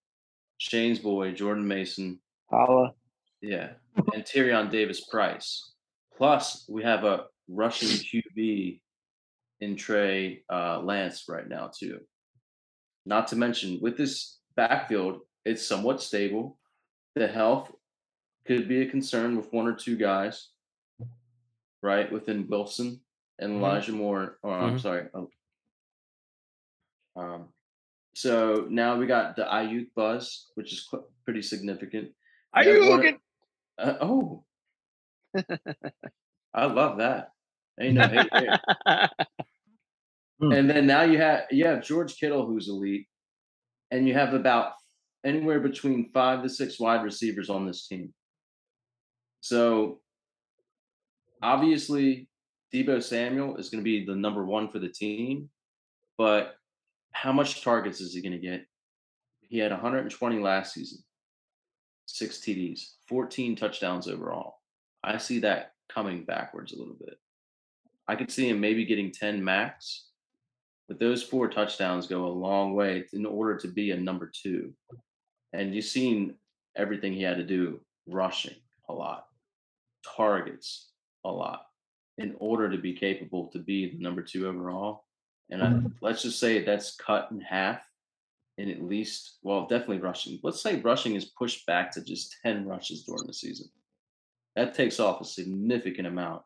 [0.57, 2.19] Shane's boy, Jordan Mason,
[2.49, 2.93] Holla.
[3.41, 3.69] yeah,
[4.13, 5.71] and Tyrion Davis Price.
[6.17, 8.81] Plus, we have a Russian QB
[9.61, 11.99] in Trey uh, Lance right now too.
[13.05, 16.57] Not to mention, with this backfield, it's somewhat stable.
[17.15, 17.71] The health
[18.47, 20.49] could be a concern with one or two guys,
[21.83, 22.11] right?
[22.11, 23.01] Within Wilson
[23.39, 23.57] and Mhm.
[23.57, 24.39] Elijah Moore.
[24.41, 24.81] Or I'm Mhm.
[24.81, 25.09] sorry.
[25.13, 25.29] oh.
[27.15, 27.53] Um,
[28.15, 32.15] so now we got the Aiyuk buzz, which is qu- pretty significant.
[32.53, 33.19] Are you looking?
[33.77, 34.45] uh, oh,
[36.53, 37.31] I love that.
[37.79, 38.59] Ain't no hate there.
[40.39, 40.51] Hmm.
[40.51, 43.07] And then now you have you have George Kittle who's elite,
[43.91, 44.73] and you have about
[45.25, 48.13] anywhere between five to six wide receivers on this team.
[49.41, 49.99] So
[51.41, 52.27] obviously,
[52.73, 55.49] Deebo Samuel is going to be the number one for the team,
[56.17, 56.55] but
[57.11, 58.65] how much targets is he going to get?
[59.41, 60.99] He had 120 last season,
[62.05, 64.55] six TDs, 14 touchdowns overall.
[65.03, 67.17] I see that coming backwards a little bit.
[68.07, 70.07] I could see him maybe getting 10 max,
[70.88, 74.73] but those four touchdowns go a long way in order to be a number two.
[75.53, 76.35] And you've seen
[76.75, 78.55] everything he had to do rushing
[78.89, 79.27] a lot,
[80.15, 80.89] targets
[81.25, 81.63] a lot
[82.17, 85.05] in order to be capable to be the number two overall.
[85.49, 87.81] And I, let's just say that's cut in half
[88.57, 90.39] in at least, well, definitely rushing.
[90.43, 93.67] Let's say rushing is pushed back to just 10 rushes during the season.
[94.55, 96.41] That takes off a significant amount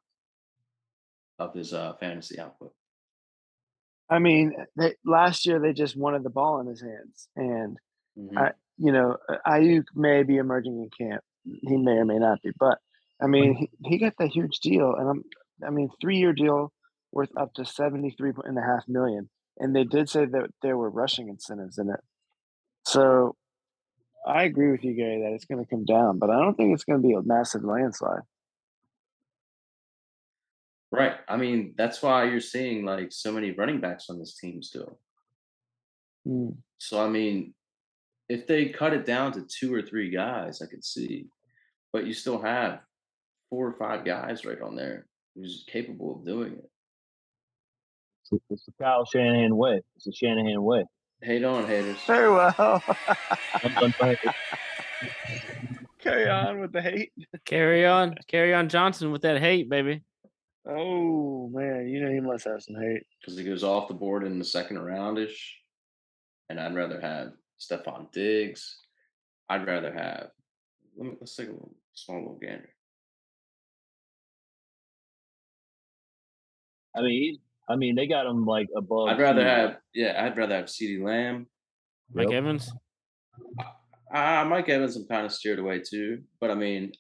[1.40, 2.74] of his uh, fantasy output.
[4.10, 7.78] I mean, they, last year they just wanted the ball in his hands, and
[8.20, 8.38] Mhm.
[8.38, 11.24] I- you know, uh, Aiyuk may be emerging in camp.
[11.44, 12.78] He may or may not be, but
[13.22, 15.24] I mean, he, he got that huge deal, and I'm,
[15.66, 16.72] I mean, three year deal
[17.12, 20.78] worth up to seventy three and a half million, and they did say that there
[20.78, 22.00] were rushing incentives in it.
[22.86, 23.36] So,
[24.26, 26.74] I agree with you, Gary, that it's going to come down, but I don't think
[26.74, 28.22] it's going to be a massive landslide.
[30.92, 31.16] Right.
[31.28, 35.00] I mean, that's why you're seeing like so many running backs on this team still.
[36.28, 36.58] Mm.
[36.78, 37.54] So I mean,
[38.30, 41.26] if they cut it down to two or three guys, I could see,
[41.92, 42.80] but you still have
[43.50, 45.06] four or five guys right on there
[45.36, 46.70] who's capable of doing it.
[48.32, 49.82] It's, it's the Kyle Shanahan way.
[49.96, 50.86] It's the Shanahan way.
[51.22, 51.98] Hate on haters.
[52.08, 52.84] Very well.
[53.54, 54.18] I'm done.
[56.00, 57.12] Carry on with the hate.
[57.46, 58.16] Carry on.
[58.28, 60.02] Carry on Johnson with that hate, baby.
[60.68, 63.04] Oh man, you know he must have some hate.
[63.20, 65.58] because he goes off the board in the second roundish.
[66.50, 68.80] And I'd rather have Stefon Diggs.
[69.50, 70.30] I'd rather have.
[70.98, 72.70] Let me let's take a little, small little gander.
[76.96, 77.38] I mean,
[77.70, 79.10] I mean, they got him like above.
[79.10, 80.24] I'd rather have yeah.
[80.26, 81.48] I'd rather have CeeDee Lamb.
[82.14, 82.38] Mike Yep.
[82.38, 82.72] Evans.
[84.14, 86.24] Uh, Mike Evans, I'm kind of steered away too.
[86.42, 86.92] But I mean,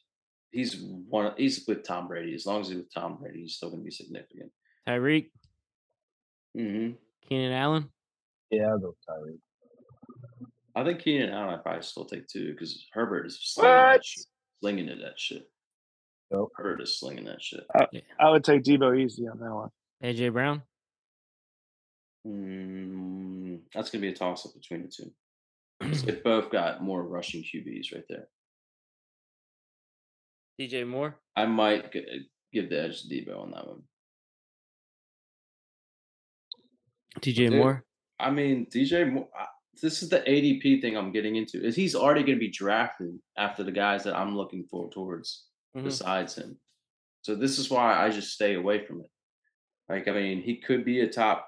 [0.51, 1.33] he's one.
[1.37, 2.33] He's with Tom Brady.
[2.35, 4.51] As long as he's with Tom Brady, he's still going to be significant.
[4.87, 5.31] Tyreek.
[6.55, 6.91] hmm
[7.27, 7.89] Keenan Allen.
[8.49, 9.39] Yeah, I'll go Tyreek.
[10.75, 11.53] I think Keenan Allen.
[11.55, 14.25] I'd probably still take two because Herbert is slinging that shit.
[14.61, 15.43] Slinging it that shit.
[16.31, 16.45] Yep.
[16.55, 17.65] Herbert is slinging that shit.
[18.19, 19.69] I would take Deebo easy on that one.
[20.03, 20.61] AJ Brown.
[22.27, 25.11] Mm, that's gonna be a toss up between the two.
[26.05, 28.27] They both got more rushing QBs right there.
[30.59, 31.15] DJ Moore.
[31.35, 33.81] I might g- give the edge to Deebo on that one.
[37.19, 37.83] DJ Dude, Moore.
[38.19, 39.11] I mean, DJ.
[39.11, 39.27] Moore.
[39.37, 39.47] I-
[39.81, 41.63] This is the ADP thing I'm getting into.
[41.65, 45.45] Is he's already going to be drafted after the guys that I'm looking for towards
[45.75, 45.83] Mhm.
[45.85, 46.59] besides him.
[47.23, 49.09] So this is why I just stay away from it.
[49.89, 51.47] Like, I mean, he could be a top.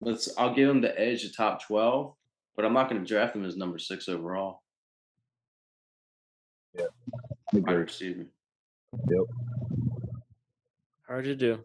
[0.00, 0.36] Let's.
[0.36, 2.16] I'll give him the edge of top twelve,
[2.54, 4.62] but I'm not going to draft him as number six overall.
[6.78, 6.86] I
[7.52, 8.26] Wide agree.
[9.08, 9.26] Yep.
[11.06, 11.64] Hard to do.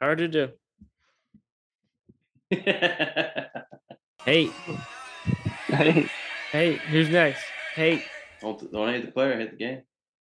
[0.00, 0.52] Hard to do.
[4.24, 4.50] Hey,
[5.68, 6.06] Hey,
[6.52, 7.42] hey, who's next?
[7.74, 8.04] Hey,
[8.40, 9.82] don't don't hate the player, hate the game.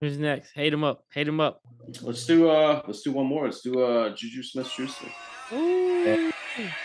[0.00, 0.52] who's next?
[0.52, 1.04] Hate him up.
[1.12, 1.60] Hate him up.
[2.02, 3.44] Let's do uh let's do one more.
[3.44, 5.06] Let's do uh Juju Smith Schuster.
[5.52, 6.04] Ooh.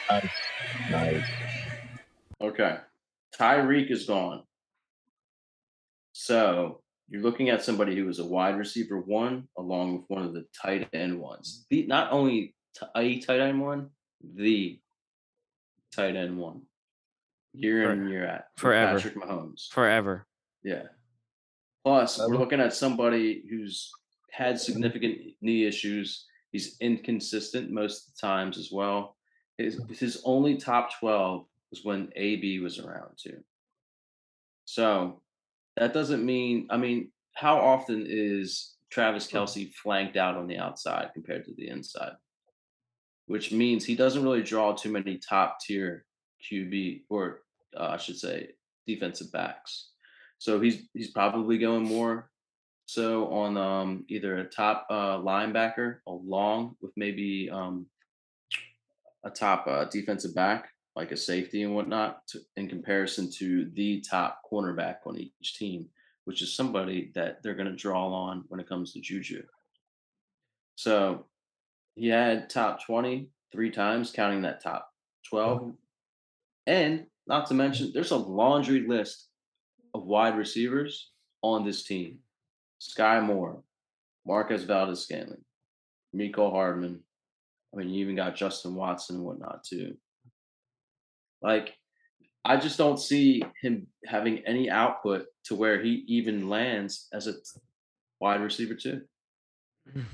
[0.09, 0.29] Nice.
[0.91, 1.25] Nice.
[2.41, 2.77] Okay.
[3.39, 4.43] Tyreek is gone.
[6.11, 10.33] So you're looking at somebody who is a wide receiver one along with one of
[10.33, 11.65] the tight end ones.
[11.69, 13.89] The not only t- a tight end one,
[14.35, 14.79] the
[15.95, 16.63] tight end one.
[17.53, 18.41] Year in For- and year out.
[18.57, 18.93] forever.
[18.99, 19.69] Patrick Mahomes.
[19.71, 20.27] Forever.
[20.63, 20.83] Yeah.
[21.83, 23.91] Plus, we're looking at somebody who's
[24.31, 26.25] had significant knee issues.
[26.51, 29.17] He's inconsistent most of the times as well.
[29.57, 33.43] His his only top 12 was when AB was around too.
[34.65, 35.21] So
[35.77, 41.09] that doesn't mean, I mean, how often is Travis Kelce flanked out on the outside
[41.13, 42.13] compared to the inside?
[43.25, 46.05] Which means he doesn't really draw too many top tier
[46.49, 47.41] QB or
[47.77, 48.49] uh, I should say
[48.87, 49.89] defensive backs.
[50.37, 52.31] So he's he's probably going more
[52.91, 57.85] so on um, either a top uh, linebacker, along with maybe um,
[59.23, 60.67] a top uh, defensive back,
[60.97, 65.87] like a safety and whatnot, to, in comparison to the top cornerback on each team,
[66.25, 69.43] which is somebody that they're going to draw on when it comes to Juju.
[70.75, 71.27] So
[71.95, 74.91] he had top 20 three times, counting that top
[75.29, 75.73] 12.
[76.67, 79.29] And not to mention, there's a laundry list
[79.93, 82.19] of wide receivers on this team.
[82.79, 83.63] Sky Moore,
[84.25, 85.43] Marquez Valdez Scanlon,
[86.15, 87.01] Mecole Hardman.
[87.73, 89.95] I mean, you even got Justin Watson and whatnot too.
[91.41, 91.75] Like,
[92.43, 97.33] I just don't see him having any output to where he even lands as a
[98.19, 99.01] wide receiver too.
[99.95, 100.05] Mm.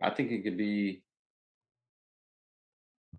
[0.00, 1.02] I think it could be,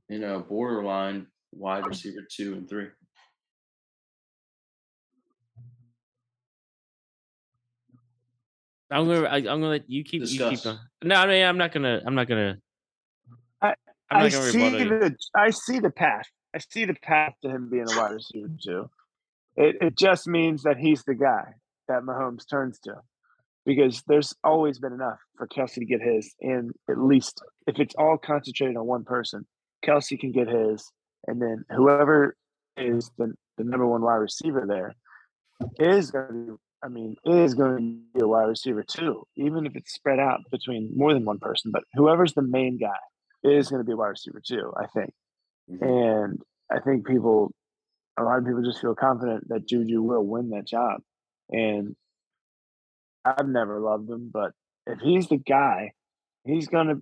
[0.07, 2.87] you know, borderline wide receiver two and three.
[8.91, 9.27] I'm gonna.
[9.27, 10.21] I, I'm gonna let you keep.
[10.21, 10.63] You keep Discuss.
[10.63, 10.77] going.
[11.03, 12.01] No, I mean, I'm not gonna.
[12.05, 12.57] I'm not gonna.
[13.61, 13.75] I-
[14.11, 14.89] I'm I not gonna see rebuttal you.
[14.89, 16.25] the I see the path.
[16.55, 18.89] I see the path to him being a wide receiver too.
[19.55, 21.53] It it just means that he's the guy
[21.87, 22.95] that Mahomes turns to,
[23.67, 27.93] because there's always been enough for Kelce to get his, and at least if it's
[27.95, 29.45] all concentrated on one person,
[29.85, 30.91] Kelce can get his,
[31.27, 32.35] and then whoever
[32.77, 34.95] is the the number one wide receiver there
[35.79, 36.51] is going to.
[36.53, 40.17] be I mean, is going to be a wide receiver too, even if it's spread
[40.17, 41.71] out between more than one person.
[41.71, 42.95] But whoever's the main guy
[43.43, 45.13] is going to be a wide receiver too, I think.
[45.69, 45.81] Mhm.
[45.81, 47.51] And I think people,
[48.17, 51.01] a lot of people just feel confident that Juju will win that job.
[51.49, 51.97] And
[53.25, 54.53] I've never loved him, but
[54.87, 55.91] if he's the guy,
[56.45, 57.01] he's gonna,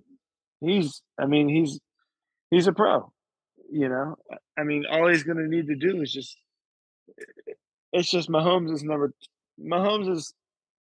[0.60, 1.78] he's, I mean, he's,
[2.50, 3.12] he's a pro.
[3.70, 4.16] You know,
[4.58, 6.36] I mean, all he's gonna need to do is just,
[7.92, 9.12] it's just Mahomes is number,
[9.60, 10.34] Mahomes is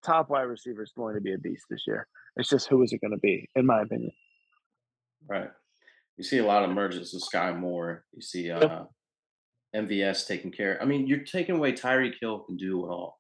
[0.08, 2.08] top wide receiver is going to be a beast this year.
[2.36, 4.12] It's just who is it going to be, in my opinion.
[5.28, 5.50] Right.
[6.18, 8.06] You see a lot of mergers with Sky Moore.
[8.14, 8.86] You see uh,
[9.76, 10.82] MVS taking care.
[10.82, 13.20] I mean, you're taking away Tyreek Hill can do it all.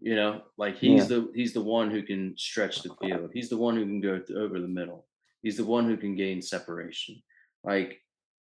[0.00, 3.30] You know, like he's the he's the one who can stretch the field.
[3.34, 5.06] He's the one who can go th- over the middle.
[5.42, 7.20] He's the one who can gain separation.
[7.64, 8.00] Like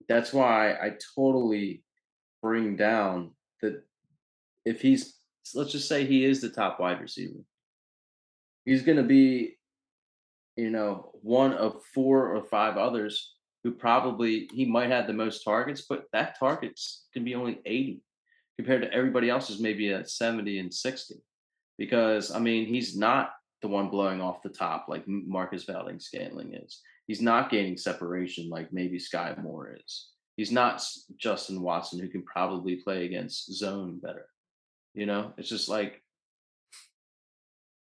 [0.09, 1.83] that's why I totally
[2.43, 3.33] bring down
[3.63, 3.83] that
[4.65, 5.17] if he's
[5.55, 7.41] let's just say he is the top wide receiver.
[8.65, 9.59] He's going to be
[10.59, 15.45] you know, one of four or five others who probably he might have the most
[15.45, 18.03] targets, but that targets can be only 80
[18.57, 21.15] compared to everybody else's maybe at 70 and 60.
[21.79, 23.31] Because I mean, he's not
[23.63, 26.81] the one blowing off the top like Marcus Valdes-Scantling is.
[27.09, 30.11] He's not gaining separation like maybe Skyy Moore is.
[30.37, 30.85] He's not
[31.17, 34.27] Justin Watson who can probably play against zone better.
[34.95, 36.03] You know, it's just like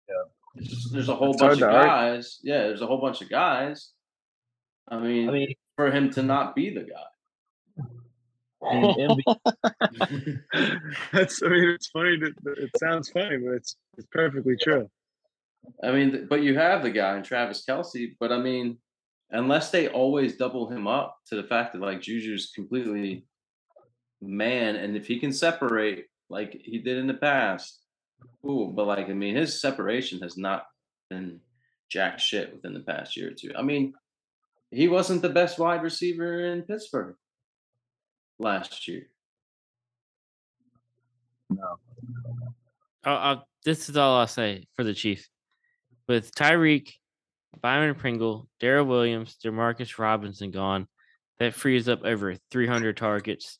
[0.08, 0.64] yeah.
[0.64, 2.40] Just, there's a whole it's bunch of guys.
[2.42, 3.92] Yeah, there's a whole bunch of guys.
[4.88, 7.04] I mean, I mean, for him to not be the guy.
[11.14, 11.44] That's.
[11.44, 12.20] I mean, it's funny.
[12.20, 14.90] To, it sounds funny, but it's it's perfectly true.
[15.84, 18.78] I mean, but you have the guy in Travis Kelce but I mean,
[19.32, 23.26] unless they always double him up to the fact that like Juju's completely
[24.22, 27.82] man, and if he can separate like he did in the past,
[28.46, 30.66] ooh, but like I mean, his separation has not
[31.10, 31.40] been
[31.90, 33.52] jack shit within the past year or two.
[33.58, 33.94] I mean,
[34.72, 37.16] he wasn't the best wide receiver in Pittsburgh
[38.38, 39.08] last year.
[41.50, 41.80] No.
[43.06, 45.28] Uh, uh, this is all I'll say for the Chiefs.
[46.08, 46.94] With Tyreek,
[47.62, 50.88] Byron Pringle, Darrel Williams, Demarcus Robinson gone,
[51.40, 53.60] that frees up over 300 targets.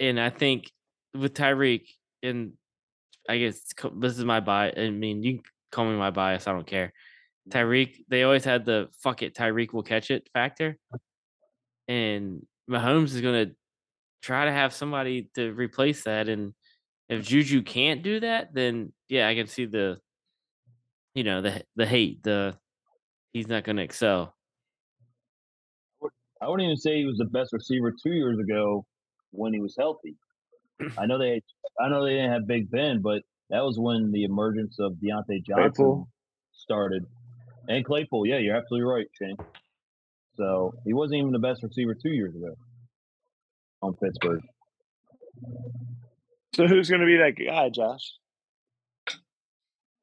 [0.00, 0.70] And I think
[1.14, 1.88] with Tyreek,
[2.22, 2.52] and
[3.28, 3.60] I guess
[3.96, 4.74] this is my bias.
[4.78, 5.40] I mean, you
[5.72, 6.46] call me my bias.
[6.46, 6.92] I don't care.
[7.50, 10.76] Tyreek, they always had the fuck it, Tyreek will catch it factor.
[11.88, 13.54] And Mahomes is going to
[14.22, 16.28] try to have somebody to replace that.
[16.28, 16.54] And
[17.08, 19.98] if Juju can't do that, then yeah, I can see the,
[21.16, 22.54] you know, the the hate, the
[23.32, 24.34] he's not going to excel.
[26.42, 28.84] I wouldn't even say he was the best receiver two years ago
[29.30, 30.14] when he was healthy.
[30.98, 31.40] I know they,
[31.80, 35.42] I know they didn't have Big Ben, but that was when the emergence of Diontae
[35.42, 36.08] Johnson Claypool.
[36.52, 37.06] started,
[37.66, 38.26] and Claypool.
[38.26, 39.36] Yeah, you're absolutely right, Shane.
[40.36, 42.54] So he wasn't even the best receiver two years ago
[43.80, 44.42] on Pittsburgh.
[46.54, 48.12] So who's going to be that guy, Josh?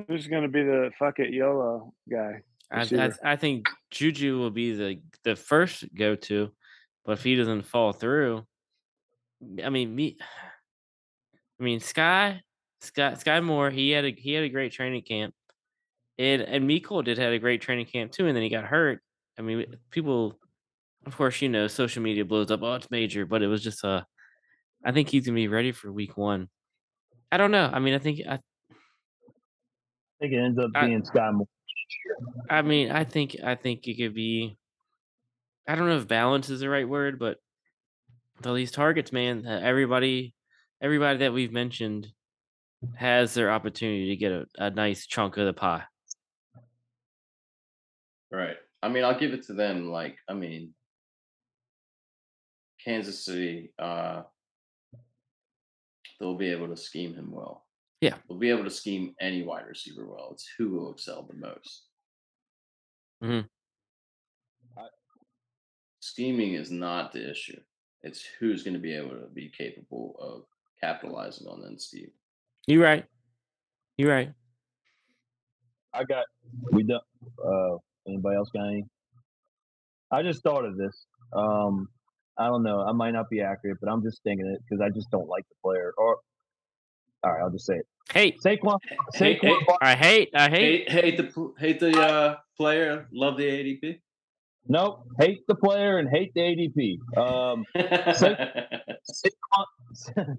[0.08, 2.42] Who's going to be the fuck it YOLO guy?
[2.72, 6.52] I, I, I, think Juju will be the the first go to,
[7.06, 8.46] but if he doesn't fall through,
[9.64, 10.18] I mean me.
[11.60, 12.42] I mean Sky,
[12.82, 13.70] Sky, Skyy Moore.
[13.70, 15.34] He had a he had a great training camp,
[16.18, 19.02] and and Mecole did had a great training camp too, and then he got hurt.
[19.38, 20.40] I mean, people,
[21.06, 22.62] of course, you know, social media blows up.
[22.64, 23.88] Oh, it's major, but it was just a.
[23.88, 24.02] Uh,
[24.86, 26.50] I think he's gonna be ready for week one.
[27.32, 27.70] I don't know.
[27.72, 28.40] I mean, I think I, I
[30.24, 31.48] think it ends up being I, Skyy Moore.
[32.50, 34.58] I mean, I think I think it could be.
[35.68, 37.38] I don't know if balance is the right word, but
[38.46, 40.34] all these targets, man, everybody,
[40.82, 42.08] everybody that we've mentioned
[42.96, 45.84] has their opportunity to get a, a nice chunk of the pie.
[48.32, 48.58] Right.
[48.82, 49.90] I mean, I'll give it to them.
[49.90, 50.74] Like, I mean,
[52.84, 54.24] Kansas City, uh,
[56.20, 57.63] they'll be able to scheme him well.
[58.04, 58.16] Yeah.
[58.28, 60.32] We'll be able to scheme any wide receiver well.
[60.34, 61.86] It's who will excel the most.
[63.24, 63.48] Mm-hmm.
[66.02, 67.58] Scheming is not the issue.
[68.02, 70.42] It's who's going to be able to be capable of
[70.82, 72.12] capitalizing on that scheme.
[72.68, 73.06] You're right.
[73.96, 74.34] You're right.
[75.94, 76.26] I got
[76.74, 77.00] we done.
[77.42, 78.84] Uh, anybody else got any?
[80.12, 81.06] I just thought of this.
[81.34, 81.88] Um,
[82.38, 82.82] I don't know.
[82.82, 85.46] I might not be accurate, but I'm just thinking it because I just don't like
[85.48, 85.94] the player.
[85.98, 86.18] Or
[87.24, 87.88] all right, I'll just say it.
[88.12, 88.80] Hate Saquon.
[89.16, 89.16] Saquon.
[89.16, 90.30] Hate, hate, I hate.
[90.36, 90.90] I hate.
[90.90, 93.08] Hate, hate the hate the uh, player.
[93.12, 94.00] Love the ADP.
[94.68, 95.08] Nope.
[95.20, 97.18] Hate the player and hate the ADP.
[97.18, 97.66] Um,
[99.06, 100.38] Saquon,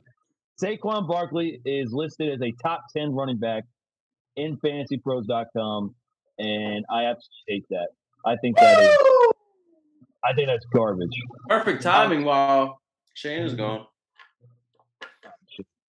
[0.63, 3.65] Saquon Barkley is listed as a top ten running back
[4.37, 5.95] in FantasyPros.com,
[6.39, 7.89] and I absolutely hate that.
[8.27, 8.97] I think that is.
[10.25, 11.17] I think that's garbage.
[11.49, 12.81] Perfect timing while
[13.15, 13.87] Shane is gone.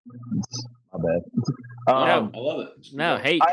[0.98, 1.22] My bad.
[1.88, 2.88] Um, no, I love it.
[2.93, 3.43] No, hate.
[3.43, 3.52] I,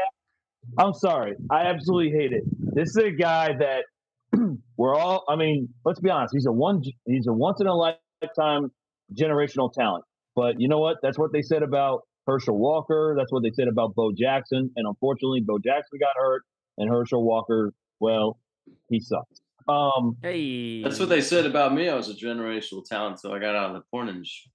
[0.78, 1.34] I'm sorry.
[1.50, 2.44] I absolutely hate it.
[2.74, 3.84] This is a guy that
[4.78, 5.24] we're all.
[5.28, 6.32] I mean, let's be honest.
[6.32, 6.82] He's a one.
[7.04, 8.70] He's a once in a lifetime
[9.14, 10.06] generational talent.
[10.34, 10.96] But you know what?
[11.02, 13.14] That's what they said about Herschel Walker.
[13.18, 14.70] That's what they said about Bo Jackson.
[14.76, 16.44] And unfortunately, Bo Jackson got hurt,
[16.78, 18.38] and Herschel Walker, well,
[18.88, 19.42] he sucks.
[19.68, 21.90] Um, hey, that's what they said about me.
[21.90, 24.50] I was a generational talent, so I got out of the porn industry.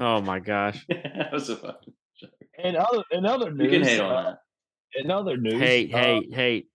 [0.00, 2.30] Oh my gosh, that was a fucking joke.
[2.62, 4.38] And other in other news, You can hate on uh, that.
[5.04, 6.66] in other news, Hate, uh, hate, hate.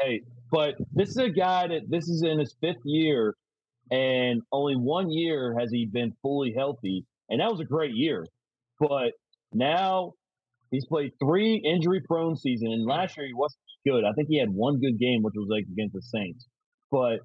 [0.00, 0.20] hey,
[0.50, 3.34] but this is a guy that this is in his fifth year,
[3.90, 8.26] and only one year has he been fully healthy, and that was a great year.
[8.80, 9.12] But
[9.52, 10.12] now
[10.70, 14.04] he's played three injury-prone seasons, and last year he wasn't good.
[14.04, 16.46] I think he had one good game, which was like against the Saints.
[16.90, 17.20] But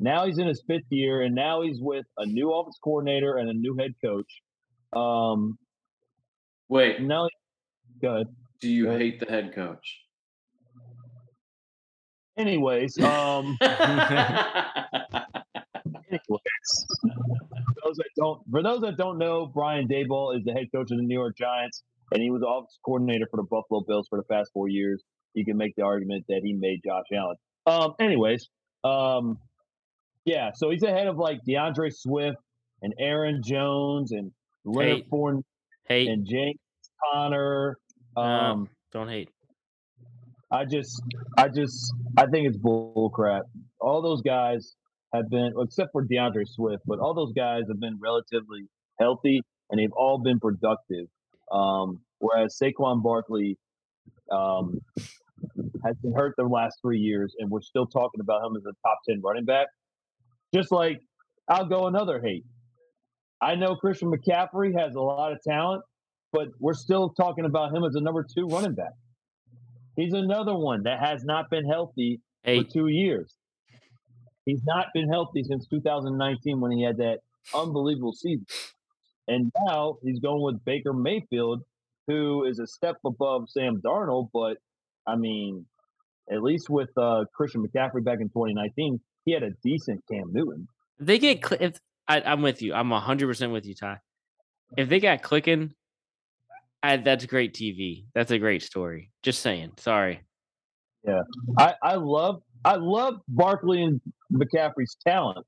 [0.00, 3.50] now he's in his fifth year, and now he's with a new office coordinator and
[3.50, 4.42] a new head coach.
[4.94, 5.58] Um,
[6.68, 7.28] Wait, now,
[8.00, 8.26] go ahead.
[8.60, 9.98] do you hate the head coach?
[12.38, 13.58] Anyways, um.
[13.62, 13.90] anyways,
[17.02, 20.90] for those that don't for those that don't know, Brian Daboll is the head coach
[20.90, 21.82] of the New York Giants,
[22.12, 25.02] and he was offensive coordinator for the Buffalo Bills for the past four years.
[25.34, 27.36] You can make the argument that he made Josh Allen.
[27.66, 28.48] Um, anyways,
[28.82, 29.38] um,
[30.24, 32.38] yeah, so he's ahead of like D'Andre Swift
[32.82, 34.32] and Aaron Jones and
[34.64, 35.10] Leonard Hate.
[35.10, 35.42] Fournette
[35.88, 36.08] Hate.
[36.08, 36.58] and James
[37.12, 37.76] Conner.
[38.16, 39.28] Um, Um, don't hate.
[40.50, 41.00] I just,
[41.38, 43.42] I just, I think it's bull crap.
[43.80, 44.74] All those guys
[45.14, 48.66] have been, except for D'Andre Swift, but all those guys have been relatively
[48.98, 51.06] healthy and they've all been productive.
[51.52, 53.56] Um, whereas Saquon Barkley
[54.30, 54.80] um,
[55.84, 58.72] has been hurt the last three years, and we're still talking about him as a
[58.86, 59.68] top ten running back.
[60.54, 61.00] Just like
[61.48, 62.44] I'll go another hate.
[63.40, 65.82] I know Christian McCaffrey has a lot of talent,
[66.32, 68.92] but we're still talking about him as a number two running back.
[69.96, 73.34] He's another one that has not been healthy for two years.
[74.46, 77.20] He's not been healthy since 2019 when he had that
[77.54, 78.46] unbelievable season.
[79.28, 81.62] And now he's going with Baker Mayfield,
[82.06, 84.30] who is a step above Sam Darnold.
[84.32, 84.58] But
[85.06, 85.66] I mean,
[86.30, 90.66] at least with uh, Christian McCaffrey back in 2019, he had a decent Cam Newton.
[90.98, 93.98] If they get cl- if I, I'm with you, I'm hundred percent with you, Ty.
[94.76, 95.74] If they got clicking,
[96.82, 98.04] I, that's great TV.
[98.14, 99.10] That's a great story.
[99.22, 99.72] Just saying.
[99.76, 100.20] Sorry.
[101.06, 101.22] Yeah,
[101.58, 104.00] I, I love I love Barkley and
[104.32, 105.46] McCaffrey's talent.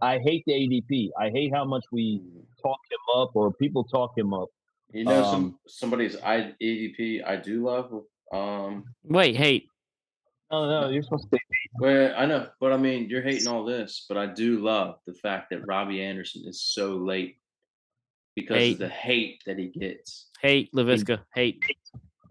[0.00, 1.10] I hate the ADP.
[1.18, 2.20] I hate how much we
[2.60, 4.48] talk him up or people talk him up.
[4.92, 8.02] You know, Um, some somebody's I, ADP I do love.
[8.32, 9.68] Um, Wait, hate.
[10.52, 11.38] No, no, you're supposed to.
[11.80, 15.14] well, I know, but I mean, you're hating all this, but I do love the
[15.14, 17.38] fact that Robbie Anderson is so late
[18.36, 18.72] because Hate.
[18.74, 20.28] of the hate that he gets.
[20.42, 21.20] Hate Lavisca.
[21.34, 21.62] Hate.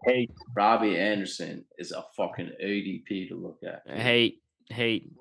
[0.05, 0.32] Hate.
[0.55, 3.86] Robbie Anderson is a fucking ADP to look at.
[3.88, 3.97] dude.
[3.97, 4.41] Hate.
[4.69, 5.11] Hate.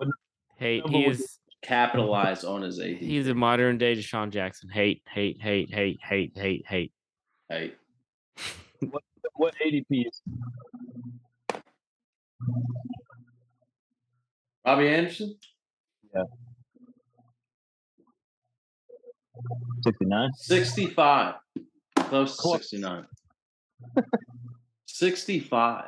[0.58, 0.86] Hate.
[0.88, 2.98] He is capitalized on his ADP.
[3.00, 4.68] he's a modern day DeSean Jackson.
[4.68, 5.02] Hate.
[5.10, 5.40] Hate.
[5.40, 5.72] Hate.
[5.72, 6.00] Hate.
[6.02, 6.32] Hate.
[6.36, 6.64] Hate.
[6.68, 6.92] Hate.
[7.48, 7.72] Hey,
[9.36, 10.20] What ADP is?
[14.66, 15.36] Robbie Anderson,
[16.14, 16.22] Yeah.
[19.84, 20.30] 69.
[20.34, 21.34] 65,
[21.96, 22.70] close to Close.
[22.70, 23.06] 69.
[24.86, 25.86] 65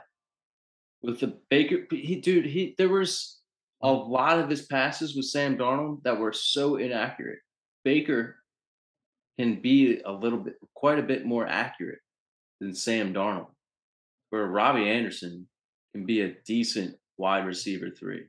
[1.02, 1.86] with the Baker.
[1.90, 3.40] He, dude, he there was
[3.82, 7.40] a lot of his passes with Sam Darnold that were so inaccurate.
[7.84, 8.36] Baker
[9.38, 11.98] can be a little bit, quite a bit more accurate
[12.60, 13.50] than Sam Darnold,
[14.30, 15.46] where Robbie Anderson
[15.92, 18.26] can be a decent wide receiver three.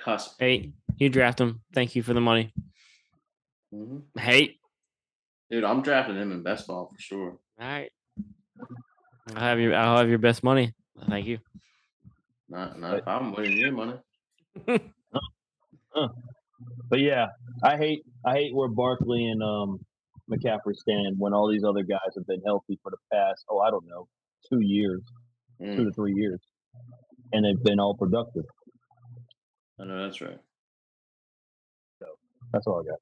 [0.00, 0.36] Cusp.
[0.38, 1.60] Hey, You draft him.
[1.72, 2.52] Thank you for the money.
[3.72, 4.02] Mhm.
[4.18, 4.58] Hate.
[5.50, 7.30] Dude, I'm drafting him in best ball for sure.
[7.60, 7.90] All right.
[9.28, 10.74] I'll have your I'll have your best money.
[11.08, 11.38] Thank you.
[12.48, 13.98] Not, not if I'm winning your money.
[16.88, 17.26] But yeah,
[17.62, 19.84] I hate I hate where Barkley and um
[20.30, 23.70] McCaffrey stand when all these other guys have been healthy for the past oh I
[23.70, 24.08] don't know
[24.48, 25.00] two years,
[25.60, 26.40] two Mm, to three years,
[27.32, 28.44] and they've been all productive.
[29.80, 30.38] I know that's right.
[31.98, 32.06] So
[32.52, 32.98] that's all I got.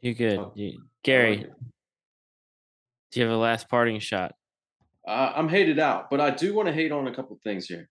[0.00, 0.38] You good.
[0.38, 1.36] Oh, You, I like Gary,
[3.10, 4.34] do you have a last parting shot?
[5.06, 7.88] Uh, I'm hated out, but I do want to hate on a couple things here.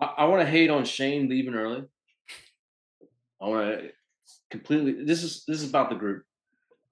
[0.00, 1.84] I, I want to hate on Shane leaving early.
[3.40, 3.90] I want to
[4.50, 5.04] completely.
[5.04, 6.24] This is this is about the group.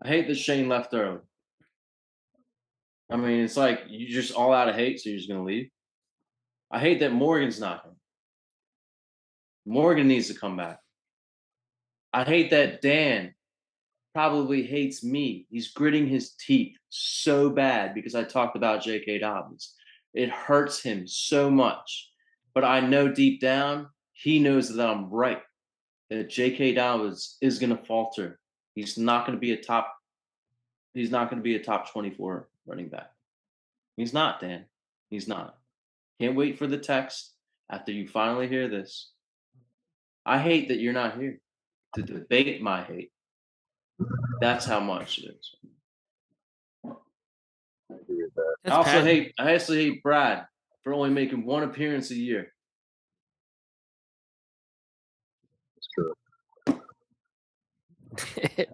[0.03, 1.21] I hate that Shane left early.
[3.11, 5.71] I mean, it's like you're just all out of hate, so you're just gonna leave.
[6.71, 7.97] I hate that Morgan's not coming.
[9.67, 10.79] Morgan needs to come back.
[12.13, 13.35] I hate that Dan
[14.15, 15.47] probably hates me.
[15.51, 19.19] He's gritting his teeth so bad because I talked about J.K.
[19.19, 19.75] Dobbins.
[20.15, 22.11] It hurts him so much.
[22.55, 25.43] But I know deep down, he knows that I'm right.
[26.11, 26.75] That J.K.
[26.75, 28.39] Dobbins is going to falter.
[28.77, 29.93] He's not going to be a top.
[30.93, 33.11] He's not going to be a top 24 running back.
[33.97, 34.65] He's not, Dan.
[35.11, 35.57] He's not.
[36.21, 37.33] Can't wait for the text
[37.71, 39.11] after you finally hear this.
[40.27, 41.39] I hate that you're not here
[41.95, 43.13] to debate my hate.
[44.41, 45.55] That's how much it is.
[46.85, 48.43] I agree with that.
[48.43, 50.47] I That's also Pat- hate I also hate Brad
[50.83, 52.53] for only making one appearance a year.
[55.77, 56.15] It's true.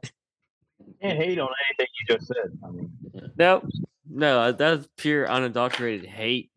[1.02, 2.58] Can't hate on anything you just said.
[2.64, 2.92] I mean,
[3.38, 3.64] nope.
[4.08, 6.50] No, that's pure unadulterated hate.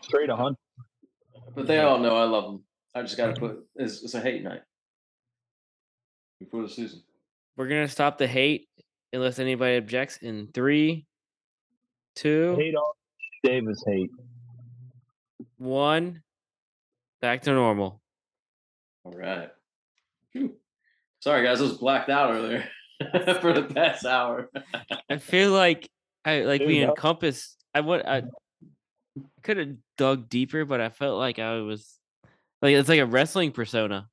[0.00, 0.56] straight a hundred.
[1.54, 2.64] But they all know I love them.
[2.94, 4.62] I just gotta put it's, it's a hate night
[6.38, 7.02] before the season.
[7.56, 8.68] We're gonna stop the hate
[9.12, 11.06] unless anybody objects in three,
[12.14, 12.92] two, Hate on
[13.44, 14.10] Davis hate.
[15.58, 16.22] one.
[17.20, 18.00] Back to normal.
[19.04, 19.50] All right.
[20.32, 20.54] Phew.
[21.20, 22.64] Sorry guys, I was blacked out earlier
[23.40, 24.50] for the past hour.
[25.10, 25.88] I feel like
[26.24, 26.90] I like There we you go.
[26.90, 27.56] encompass.
[27.74, 28.22] I would I
[29.42, 31.98] could have dug deeper, but I felt like I was
[32.60, 34.08] like it's like a wrestling persona.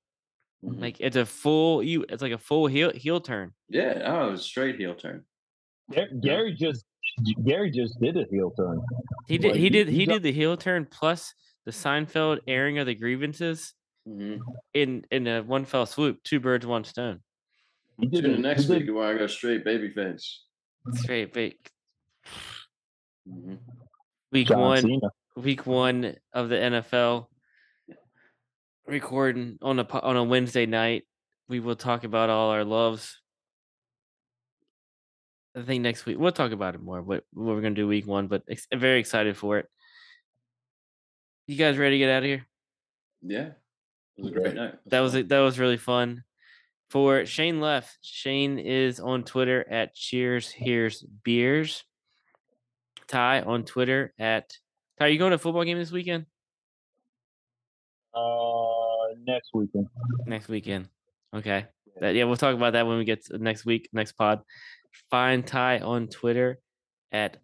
[0.63, 0.81] Mhm.
[0.81, 2.05] Like it's a full you.
[2.09, 3.53] It's like a full heel heel turn.
[3.69, 5.23] yeah, oh, it was straight heel turn.
[6.21, 6.85] Gary just
[7.45, 8.79] Gary just did a heel turn.
[9.27, 9.51] He did.
[9.51, 9.87] Like, He he- did.
[9.89, 11.33] he He did the heel turn plus
[11.65, 13.73] the Seinfeld airing of the grievances
[14.05, 14.37] hmm
[14.73, 16.21] in in a one fell swoop.
[16.23, 17.21] Two birds, one stone.
[17.99, 20.25] He did Tune it next he did- week where I go straight babyface.
[20.95, 21.69] Straight bake.
[23.27, 23.55] hmm
[24.31, 24.81] Week John one.
[24.81, 25.09] Cena.
[25.35, 27.27] Week one of the NFL.
[28.87, 31.05] Recording on a on a Wednesday night.
[31.47, 33.19] We will talk about all our loves.
[35.55, 37.01] I think next week we'll talk about it more.
[37.01, 39.67] What what we're gonna do week one, but ex- very excited for it.
[41.47, 42.45] You guys ready to get out of here?
[43.21, 43.49] Yeah,
[44.17, 44.75] it was a great night.
[44.87, 45.27] that was fun.
[45.27, 46.23] that was really fun.
[46.89, 51.83] For Shane left, Shane is on Twitter at Cheers Here's Beers.
[53.07, 54.49] Ty on Twitter at
[54.97, 55.05] Ty.
[55.05, 56.25] Are you going to a football game this weekend?
[58.13, 59.87] Uh, next weekend.
[60.25, 60.89] Next weekend.
[61.33, 61.67] Okay.
[61.99, 64.41] That, yeah, we'll talk about that when we get to next week, next pod.
[65.11, 66.59] Find Ty on Twitter
[67.11, 67.37] at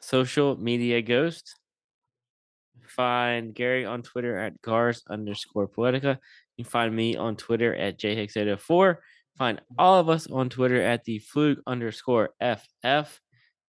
[0.00, 1.54] social media ghost.
[2.86, 6.18] Find Gary on Twitter at Gars underscore Poetica.
[6.58, 8.96] You can find me on Twitter at jhix804.
[9.38, 13.20] Find all of us on Twitter at the floog underscore FF.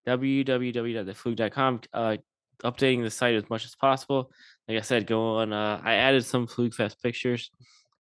[0.07, 1.81] www.thefloog.com.
[1.93, 2.17] Uh,
[2.63, 4.31] updating the site as much as possible.
[4.67, 5.53] Like I said, go on.
[5.53, 7.51] Uh, I added some Floogfest pictures,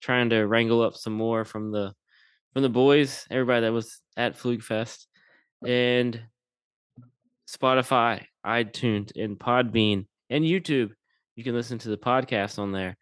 [0.01, 1.93] trying to wrangle up some more from the
[2.53, 5.05] from the boys, everybody that was at Floogfest,
[5.65, 6.21] and
[7.47, 10.91] Spotify, iTunes, and Podbean, and YouTube.
[11.35, 12.97] You can listen to the podcast on there.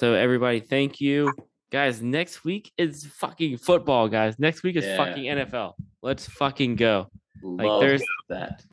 [0.00, 1.30] So everybody, thank you,
[1.70, 2.00] guys.
[2.00, 4.38] Next week is fucking football, guys.
[4.38, 4.96] Next week is Yeah.
[4.96, 5.74] fucking NFL.
[6.00, 7.10] Let's fucking go.
[7.42, 8.64] Love there's- that.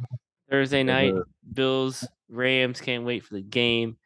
[0.49, 1.15] Thursday night,
[1.51, 2.79] Bills, Rams.
[2.79, 3.97] Can't wait for the game.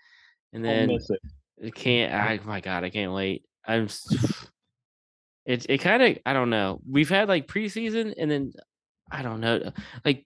[0.52, 1.03] And then it.
[1.64, 2.11] I can't.
[2.11, 3.45] I, oh my God, I can't wait.
[3.68, 3.88] I'm.
[5.45, 6.81] It it kind of I don't know.
[6.89, 8.52] We've had like preseason, and then
[9.11, 9.72] I don't know.
[10.03, 10.26] Like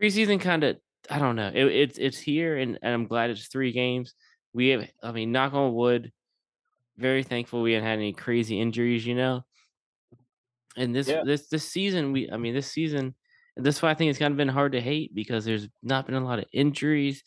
[0.00, 0.76] preseason, kind of
[1.10, 1.50] I don't know.
[1.52, 4.14] It, it's it's here, and, and I'm glad it's three games.
[4.52, 4.88] We have.
[5.02, 6.12] I mean, knock on wood.
[6.96, 9.06] Very thankful we haven't had any crazy injuries.
[9.06, 9.44] You know.
[10.76, 11.22] And this Yeah.
[11.24, 13.14] this this season, we I mean this season,
[13.56, 16.14] that's why I think it's kind of been hard to hate because there's not been
[16.14, 17.22] a lot of injuries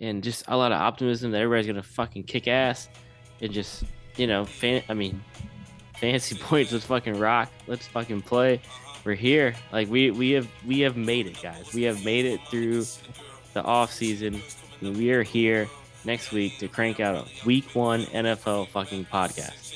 [0.00, 2.88] and just a lot of optimism that everybody's gonna fucking kick ass
[3.40, 3.84] and just
[4.16, 4.82] you know, fan.
[4.88, 5.22] I mean,
[5.98, 6.72] fancy points.
[6.72, 7.52] Let's fucking rock.
[7.68, 8.60] Let's fucking play.
[9.04, 9.54] We're here.
[9.72, 11.72] Like we we have we have made it, guys.
[11.72, 12.84] We have made it through
[13.54, 14.42] the off season.
[14.80, 15.68] And we are here
[16.04, 19.74] next week to crank out a week one NFL fucking podcast.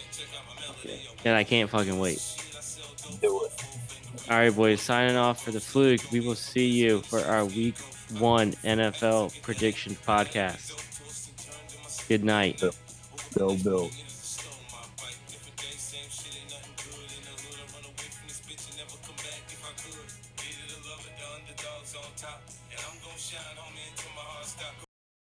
[1.24, 2.20] And I can't fucking wait.
[3.20, 3.64] Do it.
[4.30, 4.80] All right, boys.
[4.80, 6.10] Signing off for the Floog.
[6.10, 7.76] We will see you for our week
[8.18, 10.78] one NFL prediction podcast.
[12.08, 12.62] Good night.
[13.34, 13.90] Bill, Bill.
[13.90, 14.11] underdogs